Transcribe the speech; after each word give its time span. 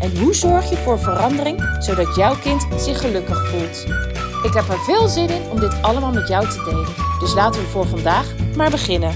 En 0.00 0.18
hoe 0.18 0.34
zorg 0.34 0.70
je 0.70 0.76
voor 0.76 0.98
verandering 0.98 1.76
zodat 1.78 2.16
jouw 2.16 2.34
kind 2.36 2.66
zich 2.76 3.00
gelukkig 3.00 3.48
voelt? 3.48 3.86
Ik 4.42 4.52
heb 4.52 4.68
er 4.68 4.78
veel 4.78 5.08
zin 5.08 5.28
in 5.28 5.50
om 5.50 5.60
dit 5.60 5.82
allemaal 5.82 6.12
met 6.12 6.28
jou 6.28 6.48
te 6.48 6.62
delen. 6.64 6.94
Dus 7.20 7.34
laten 7.34 7.60
we 7.60 7.66
voor 7.66 7.86
vandaag 7.86 8.34
maar 8.56 8.70
beginnen. 8.70 9.14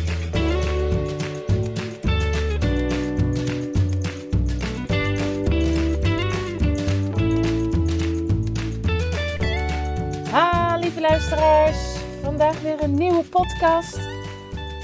Ha, 10.31 10.77
lieve 10.77 11.01
luisteraars. 11.01 11.79
Vandaag 12.23 12.61
weer 12.61 12.83
een 12.83 12.95
nieuwe 12.95 13.25
podcast. 13.25 14.20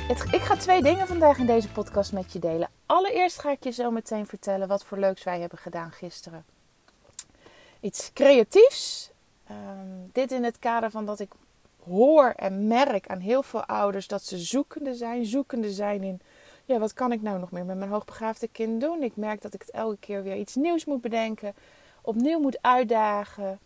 Ik 0.09 0.41
ga 0.41 0.57
twee 0.57 0.83
dingen 0.83 1.07
vandaag 1.07 1.39
in 1.39 1.47
deze 1.47 1.69
podcast 1.69 2.13
met 2.13 2.33
je 2.33 2.39
delen. 2.39 2.69
Allereerst 2.87 3.41
ga 3.41 3.51
ik 3.51 3.65
je 3.65 3.71
zo 3.71 3.91
meteen 3.91 4.27
vertellen 4.27 4.69
wat 4.69 4.85
voor 4.85 4.99
leuks 4.99 5.25
wij 5.25 5.41
hebben 5.41 5.59
gedaan 5.59 5.93
gisteren. 5.93 6.45
Iets 7.81 8.11
creatiefs. 8.13 9.11
Ehm, 9.47 9.87
dit 10.13 10.33
in 10.33 10.45
het 10.45 10.59
kader 10.59 10.91
van 10.91 11.07
dat 11.07 11.21
ik 11.21 11.33
hoor 11.85 12.33
en 12.37 12.67
merk 12.67 13.07
aan 13.07 13.19
heel 13.19 13.43
veel 13.43 13.65
ouders 13.65 14.07
dat 14.07 14.23
ze 14.23 14.39
zoekende 14.39 14.95
zijn. 14.95 15.25
Zoekende 15.25 15.71
zijn 15.71 16.03
in, 16.03 16.21
ja, 16.65 16.79
wat 16.79 16.93
kan 16.93 17.13
ik 17.13 17.23
nou 17.23 17.39
nog 17.39 17.51
meer 17.51 17.65
met 17.65 17.77
mijn 17.77 17.91
hoogbegaafde 17.91 18.49
kind 18.49 18.81
doen? 18.81 19.03
Ik 19.03 19.17
merk 19.17 19.43
dat 19.43 19.55
ik 19.55 19.61
het 19.61 19.71
elke 19.71 19.99
keer 19.99 20.23
weer 20.23 20.37
iets 20.37 20.55
nieuws 20.55 20.85
moet 20.85 21.01
bedenken. 21.01 21.55
Opnieuw 22.03 22.41
moet 22.41 22.59
uitdagen. 22.61 23.59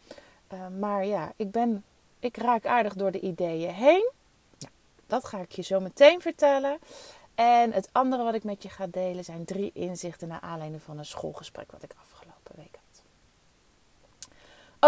Ehm, 0.49 0.79
maar 0.79 1.07
ja, 1.07 1.33
ik 1.37 1.51
ben, 1.51 1.85
ik 2.19 2.37
raak 2.37 2.67
aardig 2.67 2.95
door 2.95 3.11
de 3.11 3.21
ideeën 3.21 3.75
heen. 3.75 4.11
Dat 5.11 5.25
ga 5.25 5.39
ik 5.39 5.53
je 5.53 5.63
zo 5.63 5.81
meteen 5.81 6.21
vertellen. 6.21 6.79
En 7.35 7.73
het 7.73 7.89
andere 7.93 8.23
wat 8.23 8.35
ik 8.35 8.45
met 8.45 8.63
je 8.63 8.69
ga 8.69 8.87
delen 8.87 9.25
zijn 9.25 9.45
drie 9.45 9.71
inzichten 9.75 10.29
naar 10.29 10.41
aanleiding 10.41 10.83
van 10.83 10.99
een 10.99 11.05
schoolgesprek 11.05 11.73
wat 11.73 11.83
ik 11.83 11.95
afgelopen 12.01 12.57
week 12.57 12.79
had. 12.81 13.03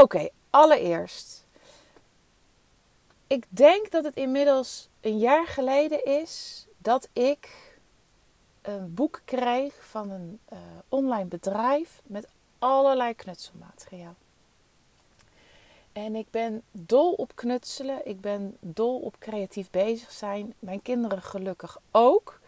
Oké, 0.03 0.29
allereerst. 0.51 1.47
Ik 3.27 3.47
denk 3.49 3.91
dat 3.91 4.05
het 4.05 4.17
inmiddels 4.17 4.89
een 5.01 5.19
jaar 5.19 5.47
geleden 5.47 6.05
is 6.05 6.67
dat 6.79 7.09
ik 7.13 7.71
een 8.63 8.95
boek 8.95 9.21
kreeg 9.25 9.87
van 9.87 10.11
een 10.11 10.41
uh, 10.53 10.59
online 10.89 11.29
bedrijf 11.29 12.01
met 12.07 12.29
allerlei 12.59 13.15
knutselmateriaal. 13.15 14.15
En 15.93 16.17
ik 16.17 16.27
ben 16.31 16.63
dol 16.71 17.13
op 17.13 17.33
knutselen. 17.35 18.07
Ik 18.07 18.21
ben 18.21 18.57
dol 18.61 18.99
op 18.99 19.17
creatief 19.19 19.71
bezig 19.71 20.11
zijn. 20.11 20.55
Mijn 20.59 20.83
kinderen 20.83 21.23
gelukkig 21.23 21.79
ook. 21.91 22.41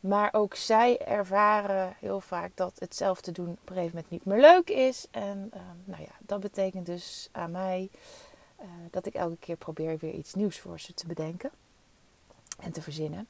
Maar 0.00 0.28
ook 0.32 0.54
zij 0.54 0.98
ervaren 0.98 1.96
heel 1.98 2.20
vaak 2.20 2.50
dat 2.54 2.72
hetzelfde 2.78 3.32
doen 3.32 3.48
op 3.48 3.68
een 3.68 3.74
gegeven 3.74 3.94
moment 3.94 4.10
niet 4.10 4.24
meer 4.24 4.40
leuk 4.40 4.70
is. 4.70 5.06
En 5.10 5.50
uh, 5.54 5.60
nou 5.84 6.02
ja, 6.02 6.12
dat 6.18 6.40
betekent 6.40 6.86
dus 6.86 7.28
aan 7.32 7.50
mij 7.50 7.90
uh, 8.60 8.66
dat 8.90 9.06
ik 9.06 9.14
elke 9.14 9.36
keer 9.38 9.56
probeer 9.56 9.98
weer 9.98 10.12
iets 10.12 10.34
nieuws 10.34 10.58
voor 10.58 10.80
ze 10.80 10.94
te 10.94 11.06
bedenken 11.06 11.50
en 12.58 12.72
te 12.72 12.82
verzinnen. 12.82 13.28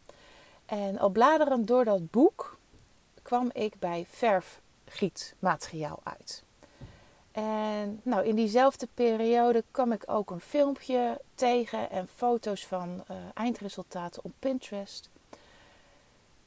En 0.66 0.98
al 0.98 1.08
bladerend 1.08 1.66
door 1.66 1.84
dat 1.84 2.10
boek 2.10 2.58
kwam 3.22 3.50
ik 3.52 3.78
bij 3.78 4.06
verfgietmateriaal 4.08 6.00
uit. 6.02 6.43
En 7.34 8.00
nou, 8.02 8.26
in 8.26 8.34
diezelfde 8.34 8.88
periode 8.94 9.64
kwam 9.70 9.92
ik 9.92 10.02
ook 10.06 10.30
een 10.30 10.40
filmpje 10.40 11.20
tegen 11.34 11.90
en 11.90 12.08
foto's 12.14 12.66
van 12.66 13.04
uh, 13.10 13.16
eindresultaten 13.34 14.24
op 14.24 14.32
Pinterest. 14.38 15.08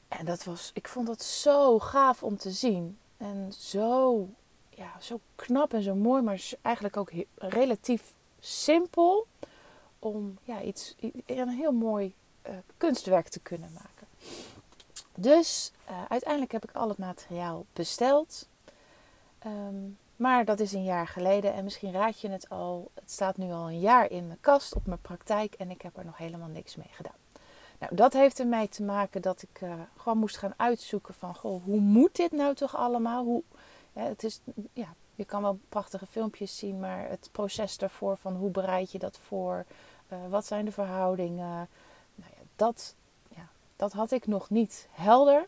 En 0.08 0.24
dat 0.24 0.44
was, 0.44 0.70
ik 0.74 0.88
vond 0.88 1.06
dat 1.06 1.22
zo 1.22 1.78
gaaf 1.78 2.22
om 2.22 2.36
te 2.36 2.50
zien. 2.50 2.98
En 3.16 3.52
zo, 3.58 4.26
ja, 4.70 4.92
zo 5.00 5.20
knap 5.36 5.72
en 5.72 5.82
zo 5.82 5.94
mooi, 5.94 6.22
maar 6.22 6.50
eigenlijk 6.62 6.96
ook 6.96 7.10
relatief 7.34 8.02
simpel 8.40 9.26
om 9.98 10.38
ja, 10.44 10.62
iets, 10.62 10.94
een 11.26 11.48
heel 11.48 11.72
mooi 11.72 12.14
uh, 12.46 12.52
kunstwerk 12.76 13.28
te 13.28 13.40
kunnen 13.40 13.70
maken. 13.72 14.06
Dus 15.14 15.72
uh, 15.90 16.04
uiteindelijk 16.08 16.52
heb 16.52 16.64
ik 16.64 16.72
al 16.72 16.88
het 16.88 16.98
materiaal 16.98 17.64
besteld. 17.72 18.48
Um, 19.46 19.98
maar 20.18 20.44
dat 20.44 20.60
is 20.60 20.72
een 20.72 20.84
jaar 20.84 21.06
geleden 21.06 21.52
en 21.52 21.64
misschien 21.64 21.92
raad 21.92 22.20
je 22.20 22.28
het 22.28 22.48
al. 22.48 22.90
Het 22.94 23.10
staat 23.10 23.36
nu 23.36 23.52
al 23.52 23.68
een 23.68 23.80
jaar 23.80 24.10
in 24.10 24.26
mijn 24.26 24.40
kast 24.40 24.74
op 24.74 24.86
mijn 24.86 25.00
praktijk 25.00 25.54
en 25.54 25.70
ik 25.70 25.82
heb 25.82 25.96
er 25.96 26.04
nog 26.04 26.16
helemaal 26.16 26.48
niks 26.48 26.76
mee 26.76 26.90
gedaan. 26.90 27.16
Nou, 27.78 27.94
dat 27.94 28.12
heeft 28.12 28.40
ermee 28.40 28.68
te 28.68 28.82
maken 28.82 29.22
dat 29.22 29.42
ik 29.42 29.60
uh, 29.60 29.72
gewoon 29.96 30.18
moest 30.18 30.36
gaan 30.36 30.54
uitzoeken 30.56 31.14
van, 31.14 31.34
goh, 31.34 31.64
hoe 31.64 31.80
moet 31.80 32.16
dit 32.16 32.32
nou 32.32 32.54
toch 32.54 32.76
allemaal? 32.76 33.24
Hoe, 33.24 33.42
het 33.92 34.24
is, 34.24 34.40
ja, 34.72 34.94
je 35.14 35.24
kan 35.24 35.42
wel 35.42 35.58
prachtige 35.68 36.06
filmpjes 36.06 36.58
zien, 36.58 36.80
maar 36.80 37.08
het 37.08 37.28
proces 37.32 37.78
daarvoor 37.78 38.16
van 38.16 38.34
hoe 38.34 38.50
bereid 38.50 38.92
je 38.92 38.98
dat 38.98 39.18
voor? 39.18 39.64
Uh, 40.12 40.18
wat 40.28 40.46
zijn 40.46 40.64
de 40.64 40.72
verhoudingen? 40.72 41.68
Nou 42.14 42.30
ja, 42.36 42.42
dat, 42.56 42.94
ja, 43.28 43.48
dat 43.76 43.92
had 43.92 44.10
ik 44.10 44.26
nog 44.26 44.50
niet 44.50 44.88
helder. 44.90 45.46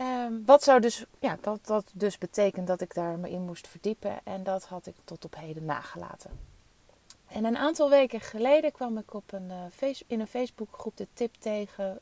Um, 0.00 0.42
wat 0.46 0.62
zou 0.62 0.80
dus, 0.80 1.04
ja, 1.18 1.38
dat, 1.40 1.66
dat 1.66 1.84
dus 1.92 2.18
betekent 2.18 2.66
dat 2.66 2.80
ik 2.80 2.94
daar 2.94 3.18
me 3.18 3.30
in 3.30 3.40
moest 3.40 3.68
verdiepen 3.68 4.20
en 4.24 4.42
dat 4.42 4.64
had 4.64 4.86
ik 4.86 4.94
tot 5.04 5.24
op 5.24 5.34
heden 5.36 5.64
nagelaten. 5.64 6.30
En 7.26 7.44
een 7.44 7.56
aantal 7.56 7.90
weken 7.90 8.20
geleden 8.20 8.72
kwam 8.72 8.98
ik 8.98 9.14
op 9.14 9.32
een, 9.32 9.50
uh, 9.82 9.92
in 10.06 10.20
een 10.20 10.26
Facebookgroep 10.26 10.96
de 10.96 11.06
tip 11.12 11.34
tegen 11.38 12.00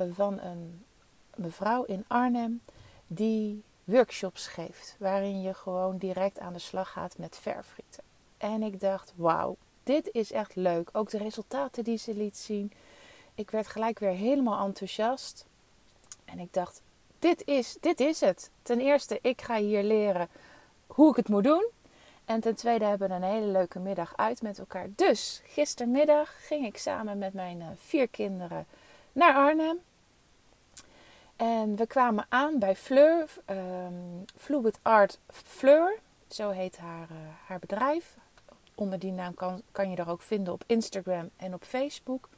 uh, 0.00 0.06
van 0.12 0.40
een 0.40 0.84
mevrouw 1.34 1.84
in 1.84 2.04
Arnhem 2.06 2.60
die 3.06 3.62
workshops 3.84 4.46
geeft. 4.46 4.96
Waarin 4.98 5.42
je 5.42 5.54
gewoon 5.54 5.98
direct 5.98 6.38
aan 6.38 6.52
de 6.52 6.58
slag 6.58 6.92
gaat 6.92 7.18
met 7.18 7.38
verfrieten. 7.38 8.02
En 8.38 8.62
ik 8.62 8.80
dacht, 8.80 9.12
wauw, 9.16 9.56
dit 9.82 10.08
is 10.12 10.32
echt 10.32 10.56
leuk. 10.56 10.88
Ook 10.92 11.10
de 11.10 11.18
resultaten 11.18 11.84
die 11.84 11.98
ze 11.98 12.14
liet 12.14 12.36
zien. 12.36 12.72
Ik 13.34 13.50
werd 13.50 13.66
gelijk 13.66 13.98
weer 13.98 14.14
helemaal 14.14 14.66
enthousiast. 14.66 15.46
En 16.24 16.38
ik 16.38 16.52
dacht, 16.52 16.82
dit 17.26 17.46
is, 17.46 17.76
dit 17.80 18.00
is 18.00 18.20
het. 18.20 18.50
Ten 18.62 18.80
eerste, 18.80 19.18
ik 19.22 19.42
ga 19.42 19.56
hier 19.56 19.82
leren 19.82 20.28
hoe 20.86 21.10
ik 21.10 21.16
het 21.16 21.28
moet 21.28 21.44
doen. 21.44 21.66
En 22.24 22.40
ten 22.40 22.54
tweede 22.54 22.84
hebben 22.84 23.08
we 23.08 23.14
een 23.14 23.22
hele 23.22 23.46
leuke 23.46 23.78
middag 23.78 24.16
uit 24.16 24.42
met 24.42 24.58
elkaar. 24.58 24.88
Dus 24.96 25.42
gistermiddag 25.44 26.46
ging 26.46 26.66
ik 26.66 26.78
samen 26.78 27.18
met 27.18 27.32
mijn 27.32 27.60
uh, 27.60 27.66
vier 27.76 28.08
kinderen 28.08 28.66
naar 29.12 29.34
Arnhem. 29.34 29.78
En 31.36 31.76
we 31.76 31.86
kwamen 31.86 32.26
aan 32.28 32.58
bij 32.58 32.76
Fleur, 32.76 33.28
um, 33.46 34.24
Fluid 34.36 34.78
Art 34.82 35.18
Fleur. 35.30 35.98
Zo 36.28 36.50
heet 36.50 36.76
haar, 36.76 37.08
uh, 37.10 37.16
haar 37.46 37.58
bedrijf. 37.58 38.16
Onder 38.74 38.98
die 38.98 39.12
naam 39.12 39.34
kan, 39.34 39.62
kan 39.72 39.90
je 39.90 39.96
er 39.96 40.10
ook 40.10 40.22
vinden 40.22 40.52
op 40.52 40.64
Instagram 40.66 41.30
en 41.36 41.54
op 41.54 41.64
Facebook. 41.64 42.28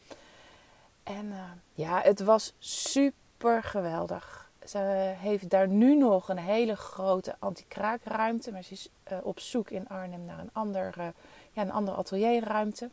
En 1.02 1.26
uh, 1.26 1.42
ja, 1.74 2.00
het 2.02 2.20
was 2.20 2.54
super 2.58 3.62
geweldig. 3.62 4.47
Ze 4.68 4.78
heeft 5.18 5.50
daar 5.50 5.68
nu 5.68 5.96
nog 5.96 6.28
een 6.28 6.38
hele 6.38 6.76
grote 6.76 7.34
anti-kraakruimte. 7.38 8.52
Maar 8.52 8.62
ze 8.62 8.72
is 8.72 8.88
uh, 9.12 9.18
op 9.22 9.40
zoek 9.40 9.70
in 9.70 9.88
Arnhem 9.88 10.24
naar 10.24 10.38
een, 10.38 10.50
ander, 10.52 10.94
uh, 10.98 11.06
ja, 11.52 11.62
een 11.62 11.72
andere 11.72 11.96
atelierruimte. 11.96 12.90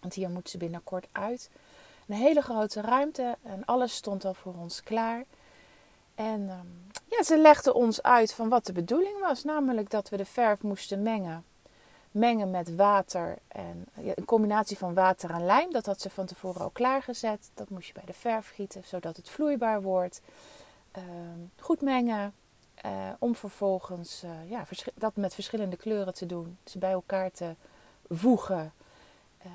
Want 0.00 0.14
hier 0.14 0.30
moet 0.30 0.50
ze 0.50 0.58
binnenkort 0.58 1.06
uit. 1.12 1.50
Een 2.08 2.14
hele 2.14 2.40
grote 2.40 2.80
ruimte 2.80 3.36
en 3.42 3.64
alles 3.64 3.94
stond 3.94 4.24
al 4.24 4.34
voor 4.34 4.54
ons 4.54 4.82
klaar. 4.82 5.24
En 6.14 6.40
um, 6.40 6.86
ja, 7.08 7.22
ze 7.22 7.38
legde 7.38 7.74
ons 7.74 8.02
uit 8.02 8.32
van 8.32 8.48
wat 8.48 8.66
de 8.66 8.72
bedoeling 8.72 9.20
was. 9.20 9.44
Namelijk 9.44 9.90
dat 9.90 10.08
we 10.08 10.16
de 10.16 10.24
verf 10.24 10.62
moesten 10.62 11.02
mengen. 11.02 11.44
Mengen 12.10 12.50
met 12.50 12.74
water 12.74 13.38
en 13.48 13.86
ja, 14.00 14.12
een 14.14 14.24
combinatie 14.24 14.78
van 14.78 14.94
water 14.94 15.30
en 15.30 15.46
lijm. 15.46 15.72
Dat 15.72 15.86
had 15.86 16.00
ze 16.00 16.10
van 16.10 16.26
tevoren 16.26 16.60
al 16.60 16.70
klaargezet. 16.70 17.50
Dat 17.54 17.70
moest 17.70 17.86
je 17.86 17.92
bij 17.92 18.04
de 18.06 18.12
verf 18.12 18.50
gieten, 18.54 18.82
zodat 18.84 19.16
het 19.16 19.30
vloeibaar 19.30 19.82
wordt. 19.82 20.20
Uh, 20.98 21.02
goed 21.56 21.80
mengen. 21.80 22.34
Uh, 22.86 23.08
om 23.18 23.34
vervolgens 23.34 24.24
uh, 24.24 24.50
ja, 24.50 24.66
dat 24.94 25.16
met 25.16 25.34
verschillende 25.34 25.76
kleuren 25.76 26.14
te 26.14 26.26
doen. 26.26 26.58
Ze 26.64 26.78
bij 26.78 26.92
elkaar 26.92 27.30
te 27.30 27.54
voegen. 28.08 28.72
Ehm, 29.38 29.50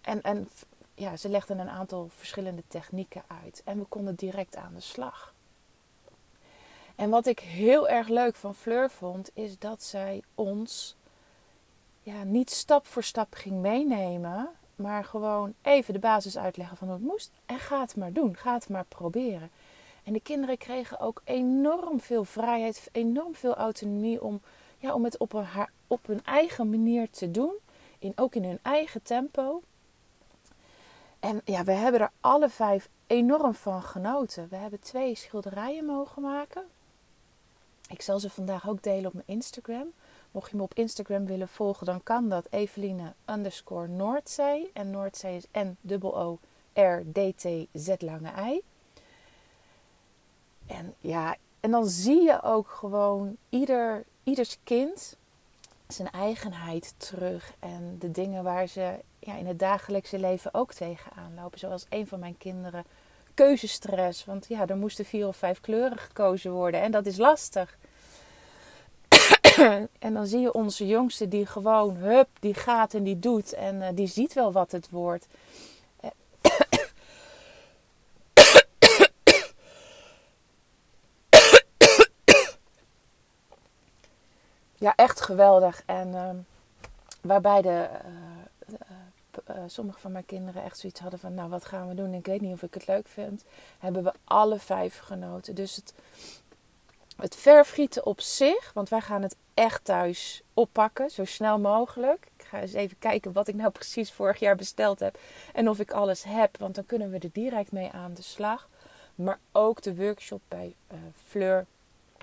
en, 0.00 0.22
en 0.22 0.48
ja, 0.94 1.16
ze 1.16 1.28
legden 1.28 1.58
een 1.58 1.70
aantal 1.70 2.08
verschillende 2.16 2.62
technieken 2.68 3.22
uit. 3.42 3.62
En 3.64 3.78
we 3.78 3.84
konden 3.84 4.14
direct 4.14 4.56
aan 4.56 4.74
de 4.74 4.80
slag. 4.80 5.34
En 6.94 7.10
wat 7.10 7.26
ik 7.26 7.38
heel 7.38 7.88
erg 7.88 8.08
leuk 8.08 8.36
van 8.36 8.54
Fleur 8.54 8.90
vond, 8.90 9.30
is 9.34 9.58
dat 9.58 9.82
zij 9.82 10.22
ons 10.34 10.96
ja, 12.02 12.22
niet 12.22 12.50
stap 12.50 12.86
voor 12.86 13.02
stap 13.02 13.34
ging 13.34 13.60
meenemen, 13.60 14.48
maar 14.76 15.04
gewoon 15.04 15.54
even 15.62 15.94
de 15.94 16.00
basis 16.00 16.38
uitleggen 16.38 16.76
van 16.76 16.88
hoe 16.88 16.96
het 16.96 17.06
moest. 17.06 17.30
En 17.46 17.58
ga 17.58 17.80
het 17.80 17.96
maar 17.96 18.12
doen, 18.12 18.36
ga 18.36 18.54
het 18.54 18.68
maar 18.68 18.84
proberen. 18.84 19.50
En 20.06 20.12
de 20.12 20.20
kinderen 20.20 20.58
kregen 20.58 21.00
ook 21.00 21.20
enorm 21.24 22.00
veel 22.00 22.24
vrijheid, 22.24 22.88
enorm 22.92 23.34
veel 23.34 23.54
autonomie 23.54 24.22
om, 24.22 24.40
ja, 24.78 24.94
om 24.94 25.04
het 25.04 25.18
op, 25.18 25.32
een, 25.32 25.46
op 25.86 26.06
hun 26.06 26.24
eigen 26.24 26.70
manier 26.70 27.10
te 27.10 27.30
doen. 27.30 27.52
In, 27.98 28.12
ook 28.16 28.34
in 28.34 28.44
hun 28.44 28.58
eigen 28.62 29.02
tempo. 29.02 29.62
En 31.20 31.40
ja, 31.44 31.64
we 31.64 31.72
hebben 31.72 32.00
er 32.00 32.10
alle 32.20 32.48
vijf 32.48 32.88
enorm 33.06 33.54
van 33.54 33.82
genoten. 33.82 34.48
We 34.48 34.56
hebben 34.56 34.80
twee 34.80 35.14
schilderijen 35.14 35.84
mogen 35.84 36.22
maken. 36.22 36.64
Ik 37.88 38.02
zal 38.02 38.18
ze 38.18 38.30
vandaag 38.30 38.68
ook 38.68 38.82
delen 38.82 39.06
op 39.06 39.12
mijn 39.12 39.26
Instagram. 39.26 39.92
Mocht 40.30 40.50
je 40.50 40.56
me 40.56 40.62
op 40.62 40.74
Instagram 40.74 41.26
willen 41.26 41.48
volgen, 41.48 41.86
dan 41.86 42.02
kan 42.02 42.28
dat 42.28 42.46
Eveline 42.50 43.12
underscore 43.30 43.88
Noordzee. 43.88 44.70
En 44.72 44.90
Noordzee 44.90 45.36
is 45.36 45.46
N-O-O-R-D-T-Z 45.52 46.40
lange 47.98 48.30
I. 48.52 48.62
En 50.66 50.94
ja, 51.00 51.36
en 51.60 51.70
dan 51.70 51.86
zie 51.86 52.22
je 52.22 52.42
ook 52.42 52.68
gewoon 52.68 53.36
ieder, 53.48 54.04
ieders 54.22 54.58
kind 54.64 55.16
zijn 55.88 56.10
eigenheid 56.10 56.94
terug. 56.96 57.52
En 57.58 57.96
de 57.98 58.10
dingen 58.10 58.42
waar 58.42 58.66
ze 58.66 58.94
ja, 59.18 59.34
in 59.34 59.46
het 59.46 59.58
dagelijkse 59.58 60.18
leven 60.18 60.54
ook 60.54 60.72
tegenaan 60.72 61.34
lopen. 61.34 61.58
Zoals 61.58 61.86
een 61.88 62.06
van 62.06 62.18
mijn 62.18 62.38
kinderen 62.38 62.84
keuzestress. 63.34 64.24
Want 64.24 64.46
ja, 64.48 64.66
er 64.66 64.76
moesten 64.76 65.04
vier 65.04 65.26
of 65.26 65.36
vijf 65.36 65.60
kleuren 65.60 65.98
gekozen 65.98 66.52
worden. 66.52 66.80
En 66.80 66.90
dat 66.90 67.06
is 67.06 67.16
lastig. 67.16 67.78
en 69.98 70.14
dan 70.14 70.26
zie 70.26 70.40
je 70.40 70.52
onze 70.52 70.86
jongste 70.86 71.28
die 71.28 71.46
gewoon, 71.46 71.96
hup, 71.96 72.28
die 72.40 72.54
gaat 72.54 72.94
en 72.94 73.02
die 73.02 73.18
doet. 73.18 73.52
En 73.52 73.76
uh, 73.76 73.88
die 73.94 74.06
ziet 74.06 74.32
wel 74.32 74.52
wat 74.52 74.72
het 74.72 74.90
wordt. 74.90 75.26
Ja, 84.78 84.94
echt 84.96 85.20
geweldig. 85.20 85.82
En 85.86 86.08
uh, 86.08 86.30
waarbij 87.20 87.62
de, 87.62 87.88
uh, 88.68 88.76
uh, 89.56 89.62
sommige 89.66 90.00
van 90.00 90.12
mijn 90.12 90.26
kinderen 90.26 90.62
echt 90.62 90.78
zoiets 90.78 91.00
hadden 91.00 91.18
van... 91.18 91.34
nou, 91.34 91.48
wat 91.50 91.64
gaan 91.64 91.88
we 91.88 91.94
doen? 91.94 92.14
Ik 92.14 92.26
weet 92.26 92.40
niet 92.40 92.52
of 92.52 92.62
ik 92.62 92.74
het 92.74 92.86
leuk 92.86 93.08
vind. 93.08 93.44
Hebben 93.78 94.04
we 94.04 94.12
alle 94.24 94.58
vijf 94.58 94.98
genoten. 94.98 95.54
Dus 95.54 95.76
het, 95.76 95.94
het 97.16 97.36
verfgieten 97.36 98.06
op 98.06 98.20
zich... 98.20 98.72
want 98.72 98.88
wij 98.88 99.00
gaan 99.00 99.22
het 99.22 99.36
echt 99.54 99.84
thuis 99.84 100.42
oppakken, 100.54 101.10
zo 101.10 101.24
snel 101.24 101.58
mogelijk. 101.58 102.28
Ik 102.36 102.44
ga 102.44 102.60
eens 102.60 102.72
even 102.72 102.98
kijken 102.98 103.32
wat 103.32 103.48
ik 103.48 103.54
nou 103.54 103.70
precies 103.80 104.12
vorig 104.12 104.38
jaar 104.38 104.56
besteld 104.56 105.00
heb... 105.00 105.18
en 105.52 105.68
of 105.68 105.78
ik 105.78 105.90
alles 105.90 106.24
heb, 106.24 106.58
want 106.58 106.74
dan 106.74 106.86
kunnen 106.86 107.10
we 107.10 107.18
er 107.18 107.32
direct 107.32 107.72
mee 107.72 107.90
aan 107.90 108.14
de 108.14 108.22
slag. 108.22 108.68
Maar 109.14 109.38
ook 109.52 109.82
de 109.82 109.96
workshop 109.96 110.40
bij 110.48 110.74
Fleur 111.24 111.66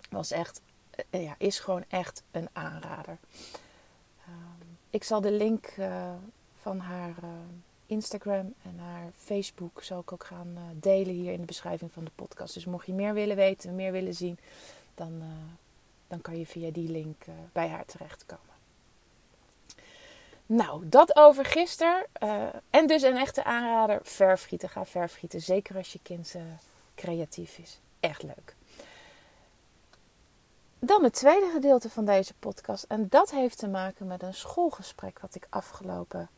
was 0.09 0.31
echt 0.31 0.61
ja, 1.09 1.35
is 1.37 1.59
gewoon 1.59 1.83
echt 1.87 2.23
een 2.31 2.49
aanrader. 2.53 3.17
Uh, 4.27 4.33
ik 4.89 5.03
zal 5.03 5.21
de 5.21 5.31
link 5.31 5.73
uh, 5.79 6.11
van 6.61 6.79
haar 6.79 7.15
uh, 7.23 7.29
Instagram 7.85 8.53
en 8.63 8.79
haar 8.79 9.11
Facebook 9.17 9.83
zal 9.83 9.99
ik 9.99 10.11
ook 10.11 10.23
gaan 10.23 10.57
delen 10.73 11.13
hier 11.13 11.33
in 11.33 11.39
de 11.39 11.45
beschrijving 11.45 11.91
van 11.91 12.03
de 12.03 12.11
podcast. 12.15 12.53
Dus 12.53 12.65
mocht 12.65 12.85
je 12.85 12.93
meer 12.93 13.13
willen 13.13 13.35
weten, 13.35 13.75
meer 13.75 13.91
willen 13.91 14.13
zien, 14.13 14.37
dan, 14.95 15.21
dan 16.07 16.21
kan 16.21 16.39
je 16.39 16.45
via 16.45 16.71
die 16.71 16.89
link 16.89 17.23
bij 17.51 17.67
haar 17.67 17.85
terechtkomen. 17.85 18.41
Nou, 20.45 20.89
dat 20.89 21.15
over 21.15 21.45
gisteren. 21.45 22.05
en 22.69 22.87
dus 22.87 23.01
een 23.01 23.17
echte 23.17 23.43
aanrader, 23.43 23.99
verfgieten. 24.03 24.69
Ga 24.69 24.85
verfgieten. 24.85 25.41
Zeker 25.41 25.75
als 25.75 25.93
je 25.93 25.99
kind 26.03 26.35
creatief 26.95 27.57
is. 27.57 27.79
Echt 27.99 28.23
leuk. 28.23 28.55
Dan 30.85 31.03
het 31.03 31.13
tweede 31.13 31.49
gedeelte 31.53 31.89
van 31.89 32.05
deze 32.05 32.33
podcast. 32.33 32.83
En 32.83 33.09
dat 33.09 33.31
heeft 33.31 33.57
te 33.57 33.67
maken 33.67 34.07
met 34.07 34.23
een 34.23 34.33
schoolgesprek 34.33 35.19
wat 35.19 35.35
ik 35.35 35.47
afgelopen 35.49 36.29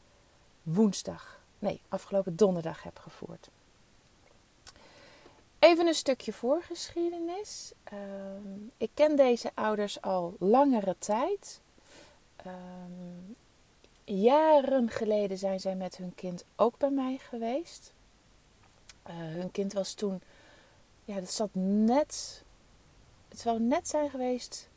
woensdag, 0.63 1.39
nee, 1.59 1.81
afgelopen 1.89 2.35
donderdag 2.35 2.83
heb 2.83 2.99
gevoerd. 2.99 3.49
Even 5.59 5.87
een 5.87 5.93
stukje 5.93 6.33
voorgeschiedenis. 6.33 7.71
Uh, 7.93 7.99
ik 8.77 8.89
ken 8.93 9.15
deze 9.15 9.51
ouders 9.53 10.01
al 10.01 10.35
langere 10.39 10.95
tijd. 10.99 11.61
Uh, 12.45 12.53
jaren 14.03 14.89
geleden 14.89 15.37
zijn 15.37 15.59
zij 15.59 15.75
met 15.75 15.97
hun 15.97 16.15
kind 16.15 16.45
ook 16.55 16.77
bij 16.77 16.91
mij 16.91 17.17
geweest. 17.17 17.93
Uh, 19.07 19.13
hun 19.15 19.51
kind 19.51 19.73
was 19.73 19.93
toen, 19.93 20.21
ja, 21.05 21.19
dat 21.19 21.31
zat 21.31 21.49
net 21.53 22.43
het 23.27 23.39
zou 23.39 23.59
net 23.59 23.87
zijn 23.87 24.09
geweest 24.09 24.69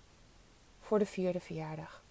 voor 0.81 0.99
de 0.99 1.07
vierde 1.07 1.41
verjaardag. 1.41 2.03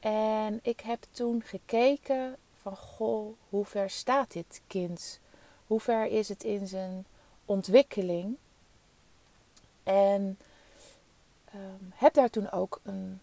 En 0.00 0.58
ik 0.62 0.80
heb 0.80 1.06
toen 1.10 1.42
gekeken 1.42 2.36
van 2.62 2.76
goh, 2.76 3.36
hoe 3.48 3.64
ver 3.64 3.90
staat 3.90 4.32
dit 4.32 4.62
kind? 4.66 5.20
Hoe 5.66 5.80
ver 5.80 6.06
is 6.06 6.28
het 6.28 6.44
in 6.44 6.66
zijn 6.66 7.06
ontwikkeling? 7.44 8.36
En 9.82 10.38
um, 11.54 11.92
heb 11.94 12.14
daar 12.14 12.30
toen 12.30 12.50
ook 12.50 12.80
een 12.82 13.20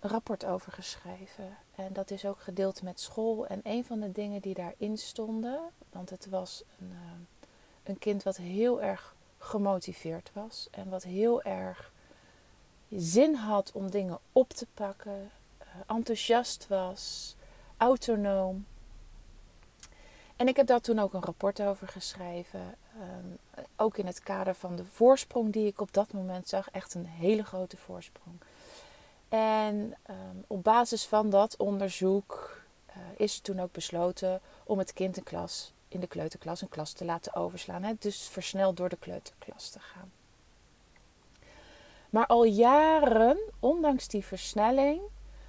rapport 0.00 0.44
over 0.44 0.72
geschreven. 0.72 1.56
En 1.74 1.92
dat 1.92 2.10
is 2.10 2.24
ook 2.24 2.40
gedeeld 2.40 2.82
met 2.82 3.00
school. 3.00 3.46
En 3.46 3.60
een 3.62 3.84
van 3.84 4.00
de 4.00 4.12
dingen 4.12 4.40
die 4.40 4.54
daarin 4.54 4.98
stonden, 4.98 5.60
want 5.90 6.10
het 6.10 6.26
was 6.26 6.62
een, 6.78 6.90
uh, 6.90 6.98
een 7.82 7.98
kind 7.98 8.22
wat 8.22 8.36
heel 8.36 8.82
erg 8.82 9.14
gemotiveerd 9.38 10.30
was 10.32 10.68
en 10.70 10.88
wat 10.88 11.02
heel 11.02 11.42
erg 11.42 11.92
zin 12.90 13.34
had 13.34 13.72
om 13.72 13.90
dingen 13.90 14.18
op 14.32 14.48
te 14.48 14.66
pakken, 14.74 15.30
uh, 15.62 15.66
enthousiast 15.86 16.66
was, 16.68 17.36
autonoom. 17.76 18.66
En 20.36 20.48
ik 20.48 20.56
heb 20.56 20.66
daar 20.66 20.80
toen 20.80 20.98
ook 20.98 21.12
een 21.12 21.24
rapport 21.24 21.62
over 21.62 21.88
geschreven. 21.88 22.76
Um, 23.00 23.38
ook 23.76 23.96
in 23.96 24.06
het 24.06 24.20
kader 24.20 24.54
van 24.54 24.76
de 24.76 24.84
voorsprong 24.84 25.52
die 25.52 25.66
ik 25.66 25.80
op 25.80 25.92
dat 25.92 26.12
moment 26.12 26.48
zag. 26.48 26.70
Echt 26.70 26.94
een 26.94 27.06
hele 27.06 27.44
grote 27.44 27.76
voorsprong. 27.76 28.40
En 29.28 29.94
um, 30.10 30.44
op 30.46 30.64
basis 30.64 31.06
van 31.06 31.30
dat 31.30 31.56
onderzoek 31.56 32.62
uh, 32.88 32.96
is 33.16 33.38
toen 33.40 33.60
ook 33.60 33.72
besloten 33.72 34.40
om 34.64 34.78
het 34.78 34.92
kind 34.92 35.16
een 35.16 35.22
klas 35.22 35.72
in 35.88 36.00
de 36.00 36.06
kleuterklas 36.06 36.62
een 36.62 36.68
klas 36.68 36.92
te 36.92 37.04
laten 37.04 37.34
overslaan. 37.34 37.82
Hè? 37.82 37.92
Dus 37.98 38.28
versneld 38.28 38.76
door 38.76 38.88
de 38.88 38.96
kleuterklas 38.96 39.70
te 39.70 39.80
gaan. 39.80 40.12
Maar 42.10 42.26
al 42.26 42.44
jaren, 42.44 43.38
ondanks 43.60 44.08
die 44.08 44.24
versnelling, 44.24 45.00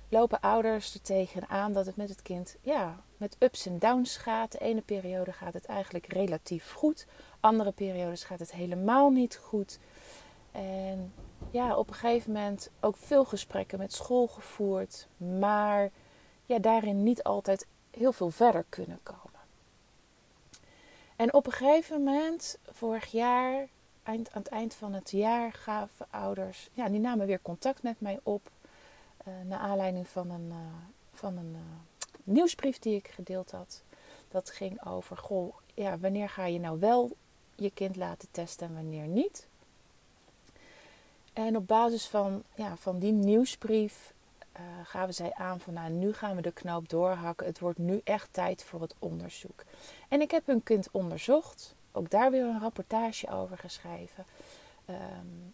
lopen 0.10 0.40
ouders 0.40 0.94
er 0.94 1.02
tegenaan 1.02 1.74
dat 1.74 1.86
het 1.86 1.96
met 1.96 2.10
het 2.10 2.22
kind 2.22 2.58
ja, 2.62 3.04
met 3.18 3.36
ups 3.40 3.66
en 3.66 3.80
downs 3.80 4.18
gaat. 4.18 4.52
De 4.52 4.60
ene 4.60 4.82
periode 4.82 5.32
gaat 5.32 5.54
het 5.54 5.66
eigenlijk 5.66 6.06
relatief 6.06 6.72
goed, 6.72 7.06
andere 7.40 7.72
periodes 7.72 8.24
gaat 8.24 8.40
het 8.40 8.52
helemaal 8.52 9.10
niet 9.10 9.38
goed. 9.38 9.80
En 10.52 11.14
ja, 11.52 11.76
op 11.76 11.88
een 11.88 11.94
gegeven 11.94 12.32
moment 12.32 12.70
ook 12.80 12.98
veel 12.98 13.26
gesprekken 13.26 13.78
met 13.78 13.94
school 13.94 14.28
gevoerd, 14.28 15.08
maar 15.18 15.90
ja, 16.46 16.60
daarin 16.60 17.04
niet 17.04 17.24
altijd 17.24 17.68
heel 17.92 18.12
veel 18.12 18.30
verder 18.30 18.66
kunnen 18.70 19.00
komen. 19.04 19.29
En 21.20 21.34
op 21.34 21.46
een 21.46 21.52
gegeven 21.52 22.04
moment, 22.04 22.58
vorig 22.72 23.12
jaar, 23.12 23.68
eind, 24.04 24.32
aan 24.32 24.42
het 24.42 24.48
eind 24.48 24.74
van 24.74 24.94
het 24.94 25.12
jaar, 25.12 25.54
gaven 25.54 26.06
ouders, 26.10 26.70
ja, 26.74 26.90
die 26.90 27.00
namen 27.00 27.28
weer 27.28 27.42
contact 27.42 27.84
met 27.84 28.02
mij 28.02 28.20
op. 28.24 28.52
Uh, 29.28 29.34
naar 29.46 29.60
aanleiding 29.60 30.08
van 30.08 30.30
een, 30.30 30.48
uh, 30.48 30.56
van 31.14 31.38
een 31.38 31.54
uh, 31.54 31.60
nieuwsbrief 32.24 32.80
die 32.80 32.96
ik 32.96 33.08
gedeeld 33.08 33.52
had. 33.52 33.82
Dat 34.28 34.50
ging 34.50 34.86
over, 34.86 35.18
goh, 35.18 35.56
ja, 35.74 35.98
wanneer 35.98 36.30
ga 36.30 36.46
je 36.46 36.60
nou 36.60 36.80
wel 36.80 37.12
je 37.56 37.72
kind 37.72 37.96
laten 37.96 38.28
testen 38.32 38.68
en 38.68 38.74
wanneer 38.74 39.08
niet? 39.08 39.48
En 41.34 41.56
op 41.56 41.68
basis 41.68 42.08
van, 42.08 42.44
ja, 42.56 42.78
van 42.78 43.00
die 43.00 43.12
nieuwsbrief 43.14 44.14
uh, 44.60 44.66
gaven 44.84 45.14
zij 45.14 45.34
aan 45.34 45.60
van 45.60 45.74
nou, 45.74 45.90
nu 45.90 46.14
gaan 46.14 46.36
we 46.36 46.42
de 46.42 46.52
knoop 46.52 46.90
doorhakken. 46.90 47.46
Het 47.46 47.60
wordt 47.60 47.78
nu 47.78 48.02
echt 48.04 48.34
tijd 48.34 48.64
voor 48.64 48.82
het 48.82 48.96
onderzoek. 49.00 49.64
En 50.08 50.22
ik 50.22 50.32
heb 50.32 50.46
hun 50.46 50.64
kind 50.64 50.88
onderzocht. 50.92 51.76
Ook 51.92 52.10
daar 52.10 52.32
weer 52.32 52.44
een 52.44 52.60
rapportage 52.60 53.30
over 53.30 53.58
geschreven. 53.58 54.26
Um, 54.90 55.54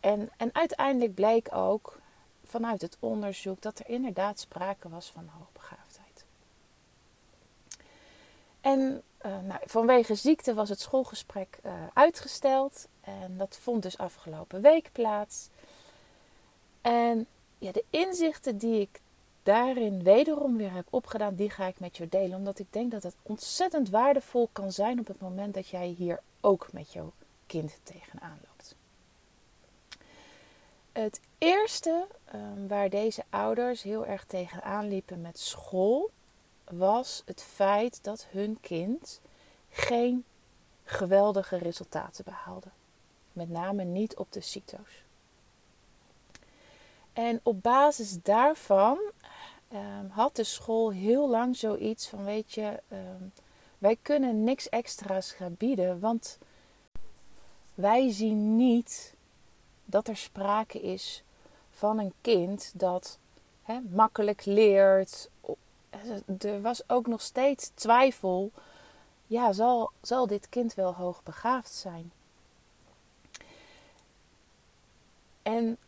en, 0.00 0.30
en 0.36 0.50
uiteindelijk 0.52 1.14
bleek 1.14 1.54
ook 1.54 1.98
vanuit 2.44 2.82
het 2.82 2.96
onderzoek 3.00 3.62
dat 3.62 3.78
er 3.78 3.88
inderdaad 3.88 4.40
sprake 4.40 4.88
was 4.88 5.10
van 5.10 5.30
hoogbegaafdheid. 5.38 6.24
En 8.60 9.02
uh, 9.26 9.38
nou, 9.40 9.60
vanwege 9.64 10.14
ziekte 10.14 10.54
was 10.54 10.68
het 10.68 10.80
schoolgesprek 10.80 11.58
uh, 11.64 11.72
uitgesteld. 11.94 12.88
En 13.00 13.36
dat 13.36 13.58
vond 13.60 13.82
dus 13.82 13.98
afgelopen 13.98 14.60
week 14.60 14.88
plaats. 14.92 15.48
En 16.80 17.26
ja, 17.58 17.72
de 17.72 17.84
inzichten 17.90 18.58
die 18.58 18.80
ik 18.80 19.00
daarin 19.42 20.02
wederom 20.02 20.56
weer 20.56 20.72
heb 20.72 20.86
opgedaan, 20.90 21.34
die 21.34 21.50
ga 21.50 21.66
ik 21.66 21.80
met 21.80 21.96
je 21.96 22.08
delen. 22.08 22.38
Omdat 22.38 22.58
ik 22.58 22.72
denk 22.72 22.90
dat 22.90 23.02
het 23.02 23.16
ontzettend 23.22 23.90
waardevol 23.90 24.48
kan 24.52 24.72
zijn 24.72 24.98
op 24.98 25.06
het 25.06 25.20
moment 25.20 25.54
dat 25.54 25.68
jij 25.68 25.86
hier 25.86 26.20
ook 26.40 26.68
met 26.72 26.92
jouw 26.92 27.12
kind 27.46 27.80
tegenaan 27.82 28.38
loopt. 28.46 28.74
Het 30.92 31.20
eerste 31.38 32.06
um, 32.34 32.68
waar 32.68 32.90
deze 32.90 33.24
ouders 33.30 33.82
heel 33.82 34.06
erg 34.06 34.24
tegenaan 34.24 34.88
liepen 34.88 35.20
met 35.20 35.38
school 35.38 36.10
was 36.64 37.22
het 37.26 37.42
feit 37.42 37.98
dat 38.02 38.26
hun 38.30 38.58
kind 38.60 39.20
geen 39.70 40.24
geweldige 40.84 41.56
resultaten 41.56 42.24
behaalde. 42.24 42.68
Met 43.32 43.50
name 43.50 43.84
niet 43.84 44.16
op 44.16 44.32
de 44.32 44.40
CITO's. 44.40 45.02
En 47.18 47.40
op 47.42 47.62
basis 47.62 48.22
daarvan 48.22 48.98
um, 49.72 50.08
had 50.10 50.36
de 50.36 50.44
school 50.44 50.90
heel 50.90 51.28
lang 51.28 51.56
zoiets 51.56 52.08
van: 52.08 52.24
weet 52.24 52.52
je, 52.52 52.82
um, 52.88 53.32
wij 53.78 53.96
kunnen 54.02 54.44
niks 54.44 54.68
extra's 54.68 55.32
gaan 55.32 55.54
bieden, 55.58 56.00
want 56.00 56.38
wij 57.74 58.12
zien 58.12 58.56
niet 58.56 59.14
dat 59.84 60.08
er 60.08 60.16
sprake 60.16 60.80
is 60.80 61.22
van 61.70 61.98
een 61.98 62.12
kind 62.20 62.72
dat 62.74 63.18
makkelijk 63.90 64.44
leert. 64.44 65.30
Er 66.38 66.60
was 66.60 66.88
ook 66.88 67.06
nog 67.06 67.20
steeds 67.20 67.70
twijfel. 67.74 68.50
Ja, 69.26 69.52
zal, 69.52 69.90
zal 70.02 70.26
dit 70.26 70.48
kind 70.48 70.74
wel 70.74 70.94
hoogbegaafd 70.94 71.72
zijn? 71.72 72.12
En 75.42 75.78